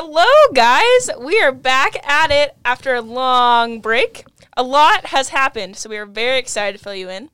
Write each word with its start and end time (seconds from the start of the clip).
Hello, 0.00 0.52
guys. 0.54 1.10
We 1.18 1.40
are 1.40 1.50
back 1.50 1.96
at 2.08 2.30
it 2.30 2.56
after 2.64 2.94
a 2.94 3.00
long 3.02 3.80
break. 3.80 4.24
A 4.56 4.62
lot 4.62 5.06
has 5.06 5.30
happened, 5.30 5.74
so 5.74 5.90
we 5.90 5.96
are 5.96 6.06
very 6.06 6.38
excited 6.38 6.78
to 6.78 6.84
fill 6.84 6.94
you 6.94 7.08
in. 7.08 7.30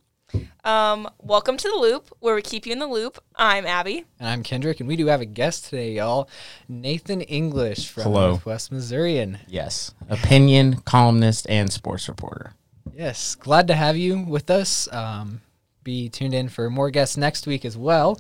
Um, 0.64 1.10
welcome 1.20 1.58
to 1.58 1.68
the 1.68 1.76
Loop, 1.76 2.08
where 2.20 2.34
we 2.34 2.40
keep 2.40 2.64
you 2.64 2.72
in 2.72 2.78
the 2.78 2.86
loop. 2.86 3.22
I'm 3.36 3.66
Abby. 3.66 4.06
And 4.18 4.30
I'm 4.30 4.42
Kendrick, 4.42 4.80
and 4.80 4.88
we 4.88 4.96
do 4.96 5.08
have 5.08 5.20
a 5.20 5.26
guest 5.26 5.66
today, 5.66 5.92
y'all. 5.92 6.26
Nathan 6.66 7.20
English 7.20 7.90
from 7.90 8.04
Hello. 8.04 8.30
Northwest 8.30 8.72
Missourian. 8.72 9.40
Yes. 9.46 9.94
Opinion, 10.08 10.76
columnist, 10.86 11.46
and 11.50 11.70
sports 11.70 12.08
reporter. 12.08 12.54
Yes, 12.94 13.34
glad 13.34 13.66
to 13.66 13.74
have 13.74 13.98
you 13.98 14.20
with 14.20 14.48
us. 14.48 14.90
Um, 14.90 15.42
be 15.82 16.08
tuned 16.08 16.32
in 16.32 16.48
for 16.48 16.70
more 16.70 16.88
guests 16.88 17.18
next 17.18 17.46
week 17.46 17.66
as 17.66 17.76
well. 17.76 18.18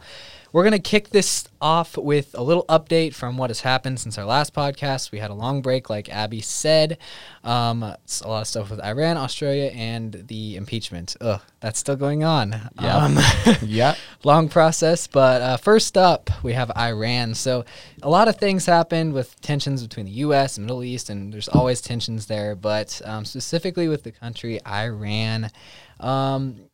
We're 0.54 0.62
going 0.62 0.70
to 0.70 0.78
kick 0.78 1.08
this 1.08 1.48
off 1.60 1.98
with 1.98 2.30
a 2.38 2.42
little 2.44 2.64
update 2.66 3.12
from 3.12 3.36
what 3.36 3.50
has 3.50 3.62
happened 3.62 3.98
since 3.98 4.16
our 4.18 4.24
last 4.24 4.54
podcast. 4.54 5.10
We 5.10 5.18
had 5.18 5.32
a 5.32 5.34
long 5.34 5.62
break, 5.62 5.90
like 5.90 6.08
Abby 6.08 6.42
said. 6.42 6.98
Um, 7.42 7.82
it's 7.82 8.20
a 8.20 8.28
lot 8.28 8.42
of 8.42 8.46
stuff 8.46 8.70
with 8.70 8.80
Iran, 8.80 9.16
Australia, 9.16 9.72
and 9.74 10.12
the 10.28 10.54
impeachment. 10.54 11.16
Ugh, 11.20 11.40
that's 11.58 11.80
still 11.80 11.96
going 11.96 12.22
on. 12.22 12.54
Yeah. 12.80 12.96
Um, 12.96 13.18
Yep. 13.62 13.96
long 14.22 14.48
process. 14.48 15.08
But 15.08 15.42
uh, 15.42 15.56
first 15.56 15.98
up, 15.98 16.30
we 16.44 16.52
have 16.52 16.70
Iran. 16.76 17.34
So 17.34 17.64
a 18.00 18.08
lot 18.08 18.28
of 18.28 18.36
things 18.36 18.64
happened 18.64 19.12
with 19.12 19.40
tensions 19.40 19.82
between 19.82 20.06
the 20.06 20.12
U.S. 20.12 20.56
and 20.56 20.66
Middle 20.66 20.84
East, 20.84 21.10
and 21.10 21.32
there's 21.32 21.48
always 21.48 21.80
tensions 21.80 22.26
there. 22.26 22.54
But 22.54 23.02
um, 23.04 23.24
specifically 23.24 23.88
with 23.88 24.04
the 24.04 24.12
country 24.12 24.64
Iran. 24.64 25.50
Um, 25.98 26.68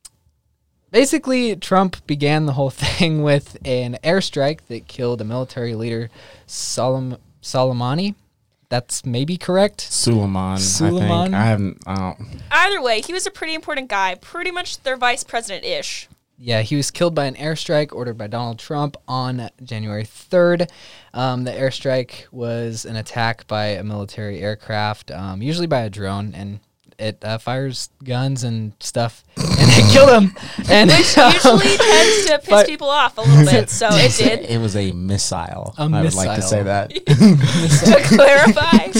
Basically, 0.90 1.54
Trump 1.56 2.04
began 2.06 2.46
the 2.46 2.52
whole 2.52 2.70
thing 2.70 3.22
with 3.22 3.56
an 3.64 3.98
airstrike 4.02 4.60
that 4.68 4.88
killed 4.88 5.20
a 5.20 5.24
military 5.24 5.74
leader, 5.74 6.10
Solom- 6.46 7.18
Soleimani. 7.42 8.14
That's 8.68 9.04
maybe 9.04 9.36
correct. 9.36 9.80
Suleiman. 9.80 10.58
Suleiman? 10.58 11.10
I 11.10 11.22
think. 11.24 11.34
I 11.34 11.44
haven't. 11.44 11.82
I 11.86 11.94
don't, 11.96 12.42
Either 12.52 12.80
way, 12.80 13.00
he 13.00 13.12
was 13.12 13.26
a 13.26 13.30
pretty 13.30 13.54
important 13.54 13.88
guy, 13.88 14.14
pretty 14.14 14.52
much 14.52 14.82
their 14.84 14.96
vice 14.96 15.24
president 15.24 15.64
ish. 15.64 16.08
Yeah, 16.38 16.62
he 16.62 16.76
was 16.76 16.90
killed 16.90 17.14
by 17.14 17.26
an 17.26 17.34
airstrike 17.34 17.92
ordered 17.92 18.16
by 18.16 18.28
Donald 18.28 18.58
Trump 18.58 18.96
on 19.06 19.50
January 19.62 20.04
3rd. 20.04 20.70
Um, 21.12 21.44
the 21.44 21.50
airstrike 21.50 22.26
was 22.32 22.86
an 22.86 22.96
attack 22.96 23.46
by 23.46 23.66
a 23.66 23.82
military 23.84 24.40
aircraft, 24.40 25.10
um, 25.10 25.42
usually 25.42 25.66
by 25.66 25.80
a 25.80 25.90
drone, 25.90 26.32
and 26.34 26.60
it 27.00 27.24
uh, 27.24 27.38
fires 27.38 27.88
guns 28.04 28.44
and 28.44 28.74
stuff, 28.80 29.24
and 29.36 29.46
it 29.48 29.92
killed 29.92 30.10
him. 30.10 30.36
And 30.70 30.90
Which 30.90 31.18
um, 31.18 31.32
usually 31.32 31.76
tends 31.76 32.26
to 32.26 32.38
piss 32.44 32.66
people 32.66 32.90
off 32.90 33.18
a 33.18 33.22
little 33.22 33.44
bit, 33.44 33.70
so 33.70 33.88
it 33.90 34.14
did. 34.16 34.40
It 34.40 34.60
was 34.60 34.76
a 34.76 34.92
missile. 34.92 35.74
A 35.78 35.82
I 35.82 36.02
would 36.02 36.14
like 36.14 36.36
to 36.36 36.42
say 36.42 36.62
that. 36.62 36.90
to 37.06 38.14
clarify. 38.14 38.92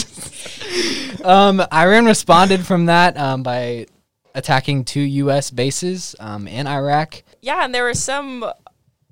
um, 1.25 1.63
Iran 1.73 2.07
responded 2.07 2.67
from 2.67 2.87
that 2.87 3.17
um, 3.17 3.43
by 3.43 3.87
attacking 4.35 4.85
two 4.85 5.01
U.S. 5.01 5.51
bases 5.51 6.17
um, 6.19 6.49
in 6.49 6.67
Iraq. 6.67 7.23
Yeah, 7.41 7.65
and 7.65 7.75
there 7.75 7.85
were 7.85 7.95
some 7.95 8.45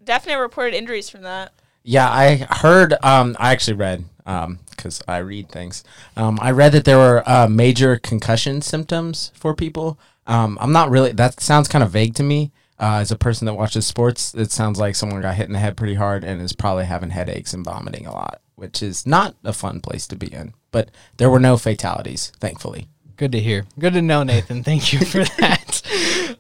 definite 0.03 0.39
reported 0.39 0.75
injuries 0.75 1.09
from 1.09 1.23
that. 1.23 1.53
Yeah, 1.89 2.11
I 2.11 2.47
heard. 2.51 2.93
Um, 3.03 3.35
I 3.41 3.51
actually 3.53 3.79
read 3.79 4.05
because 4.27 5.01
I 5.09 5.19
read 5.19 5.49
things. 5.49 5.85
Um, 6.19 6.39
I 6.43 6.51
read 6.51 6.73
that 6.73 6.85
there 6.85 6.99
were 6.99 7.23
uh, 7.27 7.49
major 7.49 7.97
concussion 7.97 8.61
symptoms 8.61 9.33
for 9.35 9.55
people. 9.55 9.99
Um, 10.27 10.59
I'm 10.61 10.71
not 10.71 10.91
really. 10.91 11.13
That 11.13 11.41
sounds 11.41 11.67
kind 11.67 11.83
of 11.83 11.91
vague 11.91 12.15
to 12.17 12.23
me. 12.23 12.53
Uh, 12.79 12.99
as 13.01 13.11
a 13.11 13.17
person 13.17 13.47
that 13.47 13.55
watches 13.55 13.87
sports, 13.87 14.35
it 14.35 14.53
sounds 14.53 14.79
like 14.79 14.97
someone 14.97 15.23
got 15.23 15.37
hit 15.37 15.47
in 15.47 15.55
the 15.55 15.59
head 15.59 15.79
pretty 15.79 15.95
hard 15.95 16.25
and 16.25 16.43
is 16.43 16.53
probably 16.53 16.85
having 16.85 17.09
headaches 17.09 17.55
and 17.55 17.65
vomiting 17.65 18.05
a 18.07 18.13
lot, 18.13 18.43
which 18.55 18.83
is 18.83 19.07
not 19.07 19.35
a 19.43 19.55
fun 19.55 19.81
place 19.81 20.07
to 20.09 20.15
be 20.15 20.31
in. 20.31 20.53
But 20.71 20.91
there 21.17 21.31
were 21.31 21.41
no 21.41 21.57
fatalities, 21.57 22.33
thankfully. 22.39 22.87
Good 23.17 23.33
to 23.33 23.41
hear. 23.41 23.65
Good 23.79 23.95
to 23.95 24.03
know, 24.03 24.25
Nathan. 24.25 24.63
Thank 24.63 24.93
you 24.93 24.99
for 25.07 25.25
that. 25.39 26.37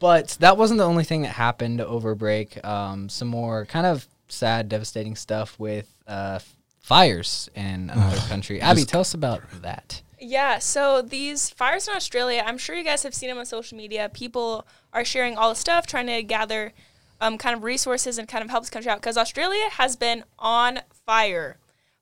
but 0.00 0.36
that 0.40 0.56
wasn't 0.56 0.78
the 0.78 0.84
only 0.88 1.04
thing 1.04 1.22
that 1.22 1.34
happened 1.34 1.80
over 1.80 2.16
break. 2.16 2.62
Um, 2.66 3.08
some 3.08 3.28
more 3.28 3.64
kind 3.64 3.86
of 3.86 4.08
sad, 4.28 4.68
devastating 4.68 5.16
stuff 5.16 5.58
with 5.58 5.92
uh, 6.06 6.38
fires 6.80 7.50
in 7.54 7.90
another 7.90 8.16
country. 8.28 8.60
Abby, 8.60 8.84
tell 8.84 9.00
us 9.00 9.14
about 9.14 9.42
that. 9.62 10.02
Yeah, 10.20 10.58
so 10.58 11.00
these 11.00 11.50
fires 11.50 11.86
in 11.86 11.94
Australia, 11.94 12.42
I'm 12.44 12.58
sure 12.58 12.74
you 12.74 12.82
guys 12.84 13.04
have 13.04 13.14
seen 13.14 13.28
them 13.28 13.38
on 13.38 13.46
social 13.46 13.78
media. 13.78 14.10
People 14.12 14.66
are 14.92 15.04
sharing 15.04 15.36
all 15.36 15.50
the 15.50 15.54
stuff, 15.54 15.86
trying 15.86 16.06
to 16.08 16.22
gather 16.22 16.72
um, 17.20 17.38
kind 17.38 17.54
of 17.54 17.62
resources 17.62 18.18
and 18.18 18.26
kind 18.26 18.42
of 18.42 18.50
help 18.50 18.64
this 18.64 18.70
country 18.70 18.90
out 18.90 18.98
because 18.98 19.16
Australia 19.16 19.68
has 19.72 19.96
been 19.96 20.24
on 20.38 20.80
fire 21.06 21.58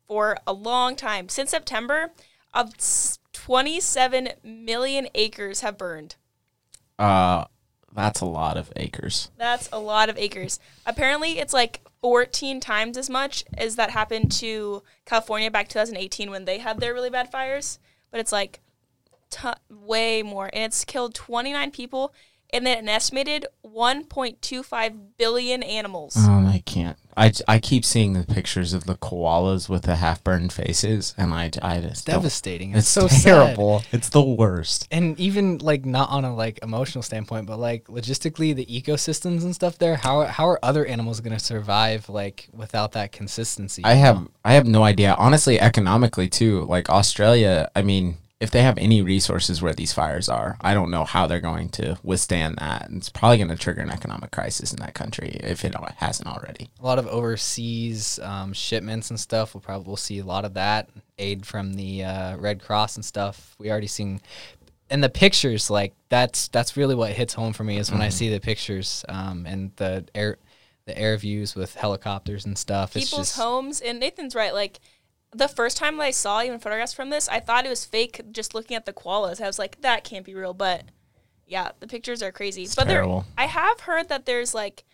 for 0.06 0.38
a 0.47 0.53
long 0.53 0.97
time. 0.97 1.28
Since 1.28 1.50
September, 1.50 2.12
of 2.54 2.72
27 3.32 4.31
million 4.43 5.08
acres 5.14 5.60
have 5.60 5.76
burned. 5.76 6.16
Uh, 6.98 7.44
that's 7.93 8.20
a 8.20 8.26
lot 8.26 8.56
of 8.56 8.72
acres. 8.76 9.31
That's 9.37 9.69
a 9.72 9.78
lot 9.78 10.08
of 10.08 10.16
acres. 10.16 10.58
Apparently, 10.87 11.38
it's 11.38 11.53
like 11.53 11.85
14 12.06 12.61
times 12.61 12.97
as 12.97 13.11
much 13.11 13.44
as 13.59 13.75
that 13.75 13.91
happened 13.91 14.31
to 14.31 14.81
California 15.06 15.50
back 15.50 15.67
2018 15.67 16.31
when 16.31 16.44
they 16.44 16.59
had 16.59 16.78
their 16.78 16.94
really 16.94 17.11
bad 17.11 17.33
fires. 17.33 17.81
But 18.12 18.21
it's 18.21 18.31
like 18.31 18.61
t- 19.28 19.49
way 19.69 20.22
more. 20.22 20.49
And 20.53 20.62
it's 20.62 20.84
killed 20.84 21.17
29 21.17 21.72
people 21.72 22.15
and 22.50 22.66
then 22.66 22.78
an 22.78 22.88
estimated 22.88 23.46
1.25 23.64 24.96
billion 25.18 25.62
animals. 25.62 26.16
Um, 26.16 26.46
I 26.46 26.62
can't. 26.64 26.96
I, 27.18 27.32
I 27.48 27.58
keep 27.58 27.84
seeing 27.84 28.12
the 28.12 28.24
pictures 28.24 28.74
of 28.74 28.84
the 28.84 28.94
koalas 28.96 29.68
with 29.70 29.82
the 29.84 29.96
half 29.96 30.22
burned 30.22 30.52
faces, 30.52 31.14
and 31.16 31.32
I, 31.32 31.50
I 31.62 31.80
just 31.80 32.06
don't- 32.06 32.16
Devastating. 32.16 32.70
It's, 32.72 32.80
It's 32.80 32.88
so 32.88 33.06
sad. 33.08 33.22
terrible. 33.24 33.82
It's 33.90 34.10
the 34.10 34.22
worst. 34.22 34.86
And 34.90 35.18
even 35.18 35.58
like 35.58 35.86
not 35.86 36.10
on 36.10 36.24
a 36.26 36.34
like 36.34 36.58
emotional 36.62 37.02
standpoint, 37.02 37.46
but 37.46 37.58
like 37.58 37.84
logistically, 37.86 38.54
the 38.54 38.66
ecosystems 38.66 39.42
and 39.44 39.54
stuff 39.54 39.78
there. 39.78 39.96
How 39.96 40.22
how 40.24 40.46
are 40.46 40.58
other 40.62 40.84
animals 40.84 41.20
going 41.20 41.36
to 41.36 41.42
survive 41.42 42.08
like 42.10 42.48
without 42.52 42.92
that 42.92 43.12
consistency? 43.12 43.82
I 43.84 43.94
have 43.94 44.28
I 44.44 44.52
have 44.54 44.66
no 44.66 44.82
idea. 44.84 45.14
Honestly, 45.18 45.58
economically 45.58 46.28
too. 46.28 46.64
Like 46.64 46.90
Australia, 46.90 47.70
I 47.74 47.80
mean, 47.82 48.18
if 48.38 48.50
they 48.50 48.62
have 48.62 48.76
any 48.76 49.00
resources 49.00 49.62
where 49.62 49.72
these 49.72 49.94
fires 49.94 50.28
are, 50.28 50.58
I 50.60 50.74
don't 50.74 50.91
know 50.91 51.04
how 51.04 51.26
they're 51.26 51.41
going 51.41 51.70
to 51.70 51.98
withstand 52.02 52.56
that. 52.58 52.88
And 52.88 52.98
it's 52.98 53.08
probably 53.08 53.38
going 53.38 53.48
to 53.48 53.56
trigger 53.56 53.80
an 53.80 53.91
economic 53.91 54.30
crisis 54.30 54.72
in 54.72 54.78
that 54.80 54.94
country 54.94 55.41
if 55.42 55.64
it 55.64 55.74
hasn't 55.97 56.28
already. 56.28 56.69
a 56.78 56.84
lot 56.84 56.98
of 56.98 57.06
overseas 57.06 58.19
um, 58.22 58.52
shipments 58.52 59.08
and 59.08 59.19
stuff. 59.19 59.54
We'll 59.54 59.62
probably 59.62 59.88
will 59.88 59.96
see 59.96 60.19
a 60.19 60.25
lot 60.25 60.44
of 60.44 60.54
that 60.54 60.91
aid 61.16 61.46
from 61.46 61.75
the 61.75 62.04
uh, 62.04 62.36
Red 62.36 62.60
Cross 62.60 62.96
and 62.96 63.04
stuff. 63.04 63.54
We 63.58 63.70
already 63.70 63.86
seen 63.86 64.20
in 64.91 65.00
the 65.00 65.08
pictures 65.08 65.69
like 65.69 65.94
that's 66.10 66.46
that's 66.48 66.76
really 66.76 66.94
what 66.94 67.10
hits 67.10 67.34
home 67.34 67.52
for 67.52 67.64
me 67.64 67.78
is 67.78 67.91
when 67.91 68.02
I 68.02 68.08
see 68.08 68.28
the 68.28 68.38
pictures 68.38 69.04
um, 69.08 69.44
and 69.46 69.72
the 69.76 70.04
air 70.14 70.36
the 70.86 70.96
air 70.96 71.16
views 71.16 71.54
with 71.54 71.75
helicopters 71.75 72.46
and 72.46 72.56
stuff. 72.56 72.96
It's 72.96 73.10
People's 73.10 73.28
just 73.28 73.38
homes. 73.38 73.80
And 73.80 73.98
Nathan's 74.00 74.34
right. 74.34 74.54
Like, 74.54 74.78
the 75.36 75.48
first 75.48 75.76
time 75.76 76.00
I 76.00 76.10
saw 76.10 76.42
even 76.42 76.58
photographs 76.58 76.92
from 76.92 77.10
this, 77.10 77.28
I 77.28 77.41
thought 77.41 77.66
it 77.66 77.70
was 77.70 77.84
fake 77.84 78.20
just 78.32 78.54
looking 78.54 78.76
at 78.76 78.86
the 78.86 78.92
koalas. 78.92 79.41
I 79.41 79.47
was 79.47 79.58
like, 79.58 79.80
that 79.82 80.04
can't 80.04 80.24
be 80.24 80.34
real. 80.34 80.54
But 80.54 80.84
yeah, 81.47 81.72
the 81.80 81.86
pictures 81.86 82.22
are 82.22 82.32
crazy. 82.32 82.66
but 82.74 82.88
there. 82.88 83.04
I 83.36 83.46
have 83.46 83.80
heard 83.80 84.08
that 84.08 84.26
there's 84.26 84.54
like 84.54 84.84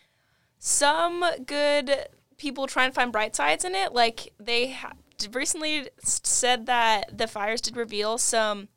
some 0.58 1.24
good 1.46 2.08
people 2.36 2.66
trying 2.66 2.90
to 2.90 2.94
find 2.94 3.12
bright 3.12 3.36
sides 3.36 3.64
in 3.64 3.74
it. 3.74 3.92
Like 3.92 4.32
they 4.38 4.72
ha- 4.72 4.92
recently 5.32 5.88
said 6.02 6.66
that 6.66 7.16
the 7.16 7.26
fires 7.28 7.60
did 7.60 7.76
reveal 7.76 8.18
some 8.18 8.68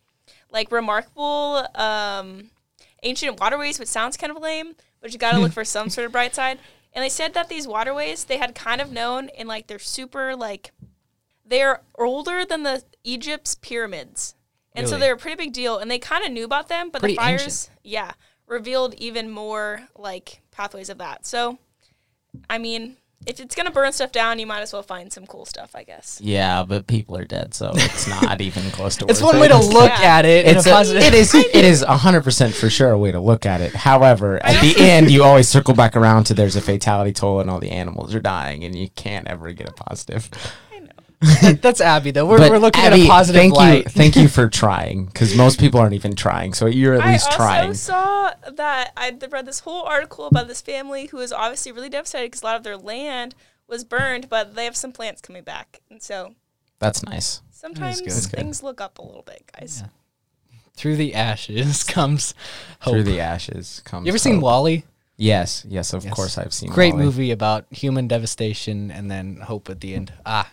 like 0.51 0.71
remarkable 0.71 1.67
um, 1.75 2.51
ancient 3.03 3.39
waterways, 3.39 3.79
which 3.79 3.89
sounds 3.89 4.17
kind 4.17 4.31
of 4.31 4.41
lame, 4.41 4.75
but 5.01 5.11
you 5.11 5.19
got 5.19 5.33
to 5.33 5.39
look 5.39 5.51
for 5.51 5.65
some 5.65 5.89
sort 5.91 6.05
of 6.05 6.11
bright 6.11 6.35
side. 6.35 6.59
And 6.93 7.03
they 7.03 7.09
said 7.09 7.33
that 7.33 7.49
these 7.49 7.67
waterways 7.67 8.25
they 8.25 8.37
had 8.37 8.55
kind 8.55 8.79
of 8.79 8.91
known, 8.91 9.29
and 9.37 9.49
like 9.49 9.67
they're 9.67 9.79
super 9.79 10.35
like 10.35 10.71
they're 11.45 11.81
older 11.97 12.43
than 12.45 12.63
the 12.63 12.83
Egypt's 13.03 13.55
pyramids, 13.55 14.35
and 14.75 14.87
so 14.89 14.97
they're 14.97 15.13
a 15.13 15.17
pretty 15.17 15.37
big 15.37 15.53
deal. 15.53 15.77
And 15.77 15.89
they 15.89 15.99
kind 15.99 16.25
of 16.25 16.31
knew 16.31 16.43
about 16.45 16.67
them, 16.69 16.89
but 16.89 16.99
Pretty 16.99 17.15
the 17.15 17.21
fires, 17.21 17.41
ancient. 17.43 17.69
yeah, 17.83 18.11
revealed 18.47 18.93
even 18.95 19.29
more 19.29 19.81
like 19.97 20.41
pathways 20.51 20.89
of 20.89 20.97
that. 20.97 21.25
So, 21.25 21.57
I 22.49 22.57
mean, 22.57 22.97
if 23.25 23.39
it's 23.39 23.55
gonna 23.55 23.71
burn 23.71 23.91
stuff 23.93 24.11
down, 24.11 24.37
you 24.37 24.45
might 24.45 24.59
as 24.61 24.73
well 24.73 24.83
find 24.83 25.11
some 25.11 25.25
cool 25.25 25.45
stuff, 25.45 25.71
I 25.75 25.83
guess. 25.83 26.19
Yeah, 26.21 26.63
but 26.67 26.85
people 26.87 27.15
are 27.17 27.23
dead, 27.25 27.53
so 27.53 27.71
it's 27.73 28.07
not 28.21 28.41
even 28.41 28.63
close 28.71 28.97
to. 28.97 29.05
it's 29.07 29.21
worth 29.21 29.33
one 29.33 29.39
way 29.41 29.47
to 29.47 29.57
look 29.57 29.89
Yeah. 29.89 30.17
at 30.17 30.25
it. 30.25 30.45
in 30.45 30.57
It's 30.57 30.67
a 30.67 30.73
a, 30.75 30.81
it 30.81 31.13
is 31.13 31.33
it 31.35 31.55
is 31.65 31.81
hundred 31.81 32.23
percent 32.23 32.53
for 32.53 32.69
sure 32.69 32.91
a 32.91 32.97
way 32.97 33.11
to 33.11 33.19
look 33.19 33.45
at 33.45 33.61
it. 33.61 33.73
However, 33.73 34.43
at 34.45 34.61
the 34.61 34.75
end, 34.77 35.09
you 35.09 35.23
always 35.23 35.47
circle 35.47 35.73
back 35.73 35.95
around 35.95 36.25
to 36.25 36.33
there's 36.33 36.55
a 36.55 36.61
fatality 36.61 37.13
toll 37.13 37.39
and 37.39 37.49
all 37.49 37.59
the 37.59 37.71
animals 37.71 38.13
are 38.13 38.19
dying, 38.19 38.63
and 38.63 38.75
you 38.77 38.89
can't 38.89 39.27
ever 39.27 39.51
get 39.53 39.69
a 39.69 39.73
positive. 39.73 40.29
I 41.21 41.41
know. 41.43 41.51
That's 41.53 41.81
Abby 41.81 42.11
though. 42.11 42.25
We're, 42.25 42.37
But 42.37 42.51
we're 42.51 42.57
looking 42.59 42.83
Abby, 42.83 43.01
at 43.01 43.05
a 43.05 43.09
positive 43.09 43.39
thank 43.41 43.53
light. 43.55 43.83
You, 43.85 43.89
thank 43.91 44.15
you 44.15 44.27
for 44.37 44.47
trying, 44.49 45.05
because 45.05 45.35
most 45.35 45.59
people 45.59 45.79
aren't 45.79 45.93
even 45.93 46.15
trying. 46.15 46.53
So 46.53 46.65
you're 46.67 46.93
at 46.95 47.05
least 47.07 47.31
trying. 47.31 47.65
I 47.65 47.67
least 47.67 47.89
also 47.89 48.03
trying. 48.03 48.33
saw 48.43 48.51
that 48.51 48.91
I 48.97 49.11
th- 49.11 49.31
read 49.31 49.45
this 49.45 49.59
whole 49.59 49.83
article 49.83 50.25
about 50.27 50.47
this 50.47 50.61
family 50.61 51.07
who 51.07 51.19
is 51.19 51.31
obviously 51.31 51.71
really 51.71 51.89
devastated 51.89 52.27
because 52.27 52.41
a 52.41 52.45
lot 52.45 52.55
of 52.57 52.63
their 52.63 52.77
land 52.77 53.35
was 53.67 53.83
burned, 53.83 54.29
but 54.29 54.55
they 54.55 54.65
have 54.65 54.75
some 54.75 54.91
plants 54.91 55.21
coming 55.21 55.43
back, 55.43 55.81
and 55.89 56.01
so 56.01 56.35
That's 56.79 57.03
nice. 57.03 57.41
Sometimes 57.51 58.01
good. 58.01 58.11
That's 58.11 58.27
good. 58.27 58.37
things 58.37 58.61
look 58.61 58.79
up 58.81 58.99
a 58.99 59.01
little 59.01 59.23
bit, 59.23 59.49
guys. 59.59 59.81
Yeah. 59.81 59.89
Through 60.75 60.97
the 60.97 61.15
ashes 61.15 61.83
comes 61.85 62.33
hope. 62.81 62.93
Through 62.93 63.03
the 63.03 63.19
ashes 63.21 63.81
comes. 63.85 64.05
you 64.05 64.09
ever 64.11 64.17
seen 64.19 64.35
hope. 64.35 64.43
Wall-E? 64.43 64.83
Yes, 65.17 65.65
yes, 65.67 65.93
of 65.93 66.03
Yes. 66.03 66.13
course 66.13 66.37
I've 66.37 66.53
seen. 66.53 66.69
Great 66.69 66.93
Wall-E. 66.93 67.05
movie 67.05 67.31
about 67.31 67.65
human 67.71 68.07
devastation 68.09 68.91
and 68.91 69.09
then 69.09 69.37
hope 69.37 69.69
at 69.69 69.79
the 69.79 69.95
end. 69.95 70.11
Ah, 70.25 70.51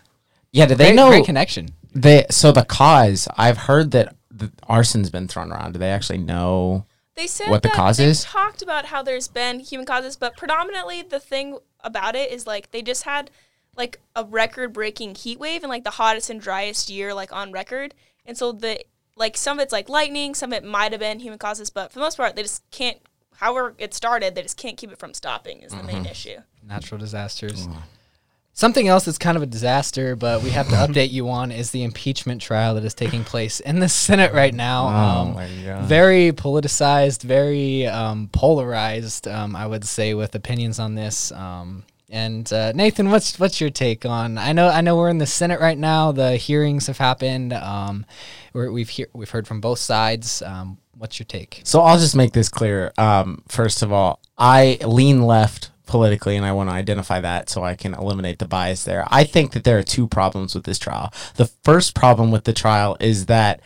Yeah, 0.53 0.67
did 0.67 0.79
they 0.79 0.87
great, 0.89 0.97
know 0.97 1.09
great 1.09 1.25
connection. 1.25 1.71
they? 1.95 2.27
So 2.31 2.53
the 2.53 2.65
cause, 2.65 3.27
I've 3.37 3.59
heard 3.59 3.91
that 3.93 4.15
the 4.31 4.51
arson's 4.69 5.11
been 5.11 5.29
thrown 5.29 5.51
around. 5.53 5.73
Do 5.73 5.79
they 5.79 5.91
actually 5.91 6.19
know? 6.19 6.87
They 7.15 7.27
said 7.27 7.49
What 7.51 7.63
the 7.63 7.69
that 7.69 7.77
cause 7.77 7.97
they 7.99 8.07
is? 8.07 8.25
talked 8.25 8.63
about 8.63 8.87
how 8.87 9.03
there's 9.03 9.29
been 9.29 9.61
human 9.61 9.87
causes, 9.87 10.17
but 10.17 10.37
predominantly 10.37 11.03
the 11.03 11.21
thing 11.21 11.59
about 11.81 12.15
it 12.15 12.31
is 12.33 12.47
like 12.47 12.71
they 12.71 12.81
just 12.83 13.03
had 13.03 13.31
like 13.77 14.01
a 14.17 14.25
record-breaking 14.25 15.15
heat 15.17 15.39
wave 15.39 15.63
and 15.63 15.71
like 15.71 15.85
the 15.85 15.91
hottest 15.91 16.31
and 16.31 16.41
driest 16.41 16.89
year 16.91 17.13
like 17.15 17.33
on 17.33 17.53
record, 17.53 17.95
and 18.27 18.37
so 18.39 18.53
the 18.53 18.83
like 19.17 19.37
some 19.37 19.59
of 19.59 19.63
it's 19.63 19.73
like 19.73 19.89
lightning, 19.91 20.35
some 20.35 20.53
of 20.53 20.57
it 20.63 20.65
might 20.67 20.93
have 20.93 21.01
been 21.01 21.21
human 21.21 21.39
causes, 21.39 21.69
but 21.71 21.91
for 21.93 21.99
the 21.99 22.05
most 22.05 22.17
part 22.17 22.35
they 22.37 22.43
just 22.43 22.63
can't. 22.71 22.99
However 23.37 23.75
it 23.79 23.93
started, 23.93 24.35
they 24.35 24.43
just 24.43 24.57
can't 24.57 24.77
keep 24.79 24.91
it 24.93 24.99
from 24.99 25.13
stopping 25.15 25.61
is 25.63 25.73
the 25.73 25.79
Mm-hmm. 25.79 25.87
main 25.87 26.07
issue. 26.07 26.37
Natural 26.67 26.99
disasters. 26.99 27.67
Something 28.55 28.87
else 28.87 29.07
that's 29.07 29.17
kind 29.19 29.37
of 29.37 29.43
a 29.43 29.47
disaster, 29.47 30.15
but 30.15 30.43
we 30.43 30.51
have 30.51 30.69
to 30.69 30.75
update 30.87 31.11
you 31.11 31.29
on 31.31 31.51
is 31.51 31.71
the 31.71 31.83
impeachment 31.85 32.43
trial 32.43 32.75
that 32.75 32.85
is 32.85 32.93
taking 32.95 33.25
place 33.25 33.61
in 33.61 33.81
the 33.81 33.89
Senate 33.89 34.33
right 34.35 34.55
now. 34.55 34.87
Oh 34.87 35.21
Um, 35.23 35.35
my 35.35 35.49
God. 35.65 35.85
Very 35.87 36.33
politicized, 36.33 37.23
very 37.23 37.87
um, 37.87 38.29
polarized, 38.33 39.27
um, 39.27 39.57
I 39.57 39.67
would 39.67 39.85
say, 39.85 40.15
with 40.15 40.35
opinions 40.35 40.79
on 40.79 40.95
this. 40.95 41.33
Um, 41.33 41.85
and 42.11 42.53
uh, 42.53 42.73
Nathan, 42.73 43.11
what's 43.11 43.39
what's 43.41 43.59
your 43.59 43.71
take 43.71 44.05
on? 44.05 44.37
I 44.37 44.53
know 44.53 44.69
I 44.69 44.83
know 44.83 44.97
we're 44.99 45.09
in 45.09 45.17
the 45.17 45.25
Senate 45.27 45.61
right 45.61 45.79
now. 45.79 46.13
The 46.13 46.37
hearings 46.37 46.87
have 46.89 46.99
happened. 46.99 47.55
Um, 47.55 48.05
we're, 48.53 48.71
we've 48.71 48.91
hear, 48.91 49.07
we've 49.15 49.31
heard 49.31 49.49
from 49.49 49.63
both 49.63 49.79
sides. 49.79 50.43
Um, 50.43 50.77
what's 50.99 51.19
your 51.19 51.25
take? 51.25 51.63
So 51.65 51.81
I'll 51.81 51.99
just 51.99 52.15
make 52.15 52.33
this 52.35 52.51
clear. 52.51 52.93
Um, 52.99 53.43
first 53.49 53.83
of 53.83 53.93
all, 53.93 54.21
I 54.37 54.79
lean 54.85 55.23
left 55.23 55.71
politically, 55.93 56.37
and 56.37 56.47
I 56.47 56.53
want 56.53 56.71
to 56.71 56.75
identify 56.75 57.21
that 57.21 57.51
so 57.51 57.63
I 57.63 57.75
can 57.75 57.93
eliminate 57.93 58.39
the 58.39 58.49
bias 58.49 58.85
there. 58.85 59.05
I 59.11 59.25
think 59.25 59.53
that 59.53 59.63
there 59.63 59.79
are 59.79 59.83
two 59.83 60.09
problems 60.09 60.55
with 60.55 60.65
this 60.65 60.79
trial. 60.79 61.13
The 61.37 61.51
first 61.63 61.95
problem 61.95 62.31
with 62.31 62.45
the 62.45 62.55
trial 62.55 62.97
is 62.99 63.27
that 63.27 63.61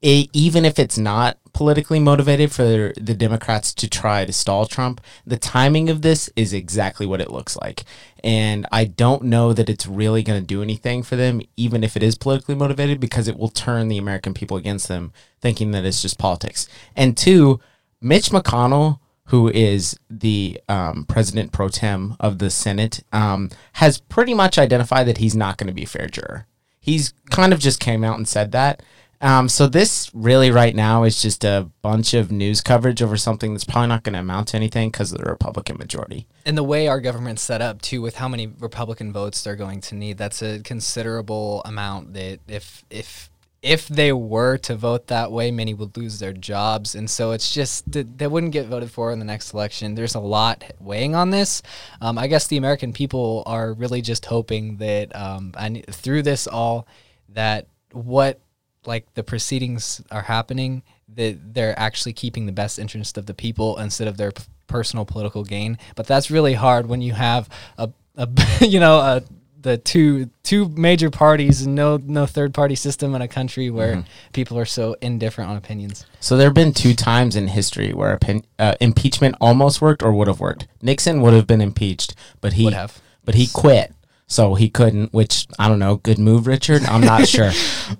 it, 0.00 0.30
even 0.32 0.64
if 0.64 0.78
it's 0.78 0.96
not 0.96 1.36
politically 1.52 2.00
motivated 2.00 2.50
for 2.50 2.62
the, 2.62 2.94
the 2.96 3.12
Democrats 3.12 3.74
to 3.74 3.90
try 3.90 4.24
to 4.24 4.32
stall 4.32 4.64
Trump, 4.64 5.02
the 5.26 5.36
timing 5.36 5.90
of 5.90 6.00
this 6.00 6.30
is 6.34 6.54
exactly 6.54 7.04
what 7.04 7.20
it 7.20 7.30
looks 7.30 7.58
like. 7.58 7.84
And 8.24 8.66
I 8.72 8.86
don't 8.86 9.24
know 9.24 9.52
that 9.52 9.68
it's 9.68 9.86
really 9.86 10.22
going 10.22 10.40
to 10.40 10.46
do 10.46 10.62
anything 10.62 11.02
for 11.02 11.16
them, 11.16 11.42
even 11.58 11.84
if 11.84 11.94
it 11.94 12.02
is 12.02 12.14
politically 12.14 12.54
motivated, 12.54 13.00
because 13.00 13.28
it 13.28 13.36
will 13.36 13.50
turn 13.50 13.88
the 13.88 13.98
American 13.98 14.32
people 14.32 14.56
against 14.56 14.88
them, 14.88 15.12
thinking 15.42 15.72
that 15.72 15.84
it's 15.84 16.00
just 16.00 16.18
politics. 16.18 16.66
And 16.96 17.18
two, 17.18 17.60
Mitch 18.00 18.30
McConnell, 18.30 19.00
who 19.30 19.48
is 19.48 19.96
the 20.10 20.60
um, 20.68 21.04
president 21.04 21.52
pro 21.52 21.68
tem 21.68 22.16
of 22.18 22.38
the 22.38 22.50
Senate, 22.50 23.04
um, 23.12 23.48
has 23.74 23.98
pretty 23.98 24.34
much 24.34 24.58
identified 24.58 25.06
that 25.06 25.18
he's 25.18 25.36
not 25.36 25.56
going 25.56 25.68
to 25.68 25.72
be 25.72 25.84
a 25.84 25.86
fair 25.86 26.08
juror. 26.08 26.46
He's 26.80 27.14
kind 27.30 27.52
of 27.52 27.60
just 27.60 27.78
came 27.78 28.02
out 28.02 28.16
and 28.16 28.26
said 28.26 28.50
that. 28.52 28.82
Um, 29.20 29.48
so 29.48 29.68
this 29.68 30.10
really 30.14 30.50
right 30.50 30.74
now 30.74 31.04
is 31.04 31.22
just 31.22 31.44
a 31.44 31.70
bunch 31.80 32.12
of 32.12 32.32
news 32.32 32.60
coverage 32.60 33.02
over 33.02 33.16
something 33.16 33.52
that's 33.52 33.64
probably 33.64 33.86
not 33.86 34.02
going 34.02 34.14
to 34.14 34.18
amount 34.18 34.48
to 34.48 34.56
anything 34.56 34.90
because 34.90 35.12
of 35.12 35.18
the 35.18 35.30
Republican 35.30 35.76
majority. 35.76 36.26
And 36.44 36.58
the 36.58 36.64
way 36.64 36.88
our 36.88 37.00
government's 37.00 37.42
set 37.42 37.62
up 37.62 37.82
too, 37.82 38.02
with 38.02 38.16
how 38.16 38.26
many 38.26 38.48
Republican 38.48 39.12
votes 39.12 39.44
they're 39.44 39.54
going 39.54 39.80
to 39.82 39.94
need, 39.94 40.18
that's 40.18 40.42
a 40.42 40.58
considerable 40.60 41.62
amount. 41.64 42.14
That 42.14 42.40
if 42.48 42.84
if 42.90 43.30
if 43.62 43.88
they 43.88 44.12
were 44.12 44.56
to 44.58 44.74
vote 44.74 45.08
that 45.08 45.30
way, 45.30 45.50
many 45.50 45.74
would 45.74 45.96
lose 45.96 46.18
their 46.18 46.32
jobs, 46.32 46.94
and 46.94 47.10
so 47.10 47.32
it's 47.32 47.52
just 47.52 47.92
th- 47.92 48.06
they 48.16 48.26
wouldn't 48.26 48.52
get 48.52 48.66
voted 48.66 48.90
for 48.90 49.12
in 49.12 49.18
the 49.18 49.24
next 49.24 49.52
election. 49.52 49.94
There's 49.94 50.14
a 50.14 50.20
lot 50.20 50.64
weighing 50.80 51.14
on 51.14 51.30
this. 51.30 51.62
Um, 52.00 52.16
I 52.16 52.26
guess 52.26 52.46
the 52.46 52.56
American 52.56 52.92
people 52.92 53.42
are 53.44 53.74
really 53.74 54.00
just 54.00 54.24
hoping 54.24 54.78
that 54.78 55.14
um, 55.14 55.52
through 55.90 56.22
this 56.22 56.46
all, 56.46 56.86
that 57.30 57.66
what 57.92 58.40
like 58.86 59.12
the 59.12 59.22
proceedings 59.22 60.00
are 60.10 60.22
happening, 60.22 60.82
that 61.14 61.54
they're 61.54 61.78
actually 61.78 62.14
keeping 62.14 62.46
the 62.46 62.52
best 62.52 62.78
interest 62.78 63.18
of 63.18 63.26
the 63.26 63.34
people 63.34 63.76
instead 63.78 64.08
of 64.08 64.16
their 64.16 64.32
p- 64.32 64.44
personal 64.68 65.04
political 65.04 65.44
gain. 65.44 65.76
But 65.96 66.06
that's 66.06 66.30
really 66.30 66.54
hard 66.54 66.86
when 66.86 67.02
you 67.02 67.12
have 67.12 67.48
a, 67.76 67.90
a 68.16 68.28
you 68.60 68.80
know 68.80 68.98
a 68.98 69.22
the 69.62 69.76
two 69.78 70.30
two 70.42 70.68
major 70.70 71.10
parties 71.10 71.62
and 71.62 71.74
no 71.74 71.98
no 72.02 72.26
third 72.26 72.54
party 72.54 72.74
system 72.74 73.14
in 73.14 73.22
a 73.22 73.28
country 73.28 73.68
where 73.70 74.04
people 74.32 74.58
are 74.58 74.64
so 74.64 74.96
indifferent 75.02 75.50
on 75.50 75.56
opinions. 75.56 76.06
So 76.20 76.36
there 76.36 76.46
have 76.46 76.54
been 76.54 76.72
two 76.72 76.94
times 76.94 77.36
in 77.36 77.48
history 77.48 77.92
where 77.92 78.12
opin- 78.14 78.44
uh, 78.58 78.74
impeachment 78.80 79.36
almost 79.40 79.80
worked 79.82 80.02
or 80.02 80.12
would 80.12 80.28
have 80.28 80.40
worked. 80.40 80.66
Nixon 80.82 81.20
would 81.22 81.34
have 81.34 81.46
been 81.46 81.60
impeached, 81.60 82.14
but 82.40 82.54
he 82.54 82.64
Would 82.64 82.74
have. 82.74 83.00
but 83.24 83.34
he 83.34 83.46
quit. 83.46 83.94
So 84.26 84.54
he 84.54 84.70
couldn't, 84.70 85.12
which 85.12 85.48
I 85.58 85.66
don't 85.66 85.80
know. 85.80 85.96
Good 85.96 86.20
move, 86.20 86.46
Richard. 86.46 86.84
I'm 86.84 87.00
not 87.00 87.26
sure. 87.34 87.50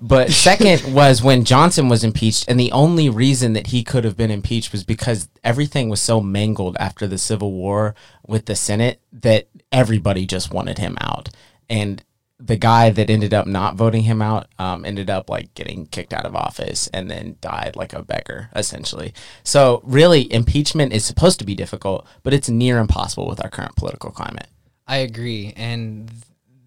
But 0.01 0.31
second 0.31 0.93
was 0.93 1.21
when 1.21 1.43
Johnson 1.43 1.89
was 1.89 2.05
impeached, 2.05 2.45
and 2.47 2.57
the 2.57 2.71
only 2.71 3.09
reason 3.09 3.51
that 3.51 3.67
he 3.67 3.83
could 3.83 4.05
have 4.05 4.15
been 4.15 4.31
impeached 4.31 4.71
was 4.71 4.85
because 4.85 5.27
everything 5.43 5.89
was 5.89 5.99
so 5.99 6.21
mangled 6.21 6.77
after 6.79 7.05
the 7.05 7.17
Civil 7.17 7.51
War 7.51 7.95
with 8.25 8.45
the 8.45 8.55
Senate 8.55 9.01
that 9.11 9.49
everybody 9.73 10.25
just 10.25 10.53
wanted 10.53 10.77
him 10.77 10.97
out. 11.01 11.27
And 11.71 12.03
the 12.39 12.57
guy 12.57 12.91
that 12.91 13.09
ended 13.09 13.33
up 13.33 13.47
not 13.47 13.75
voting 13.75 14.03
him 14.03 14.21
out 14.21 14.47
um, 14.59 14.85
ended 14.85 15.09
up 15.09 15.29
like 15.29 15.53
getting 15.55 15.87
kicked 15.87 16.13
out 16.13 16.25
of 16.25 16.35
office 16.35 16.87
and 16.87 17.09
then 17.09 17.37
died 17.39 17.75
like 17.75 17.93
a 17.93 18.01
beggar 18.01 18.49
essentially 18.55 19.13
so 19.43 19.79
really 19.83 20.33
impeachment 20.33 20.91
is 20.91 21.05
supposed 21.05 21.37
to 21.37 21.45
be 21.45 21.53
difficult 21.53 22.07
but 22.23 22.33
it's 22.33 22.49
near 22.49 22.79
impossible 22.79 23.27
with 23.27 23.43
our 23.43 23.49
current 23.51 23.75
political 23.75 24.09
climate 24.09 24.47
I 24.91 24.97
agree, 24.97 25.53
and 25.55 26.11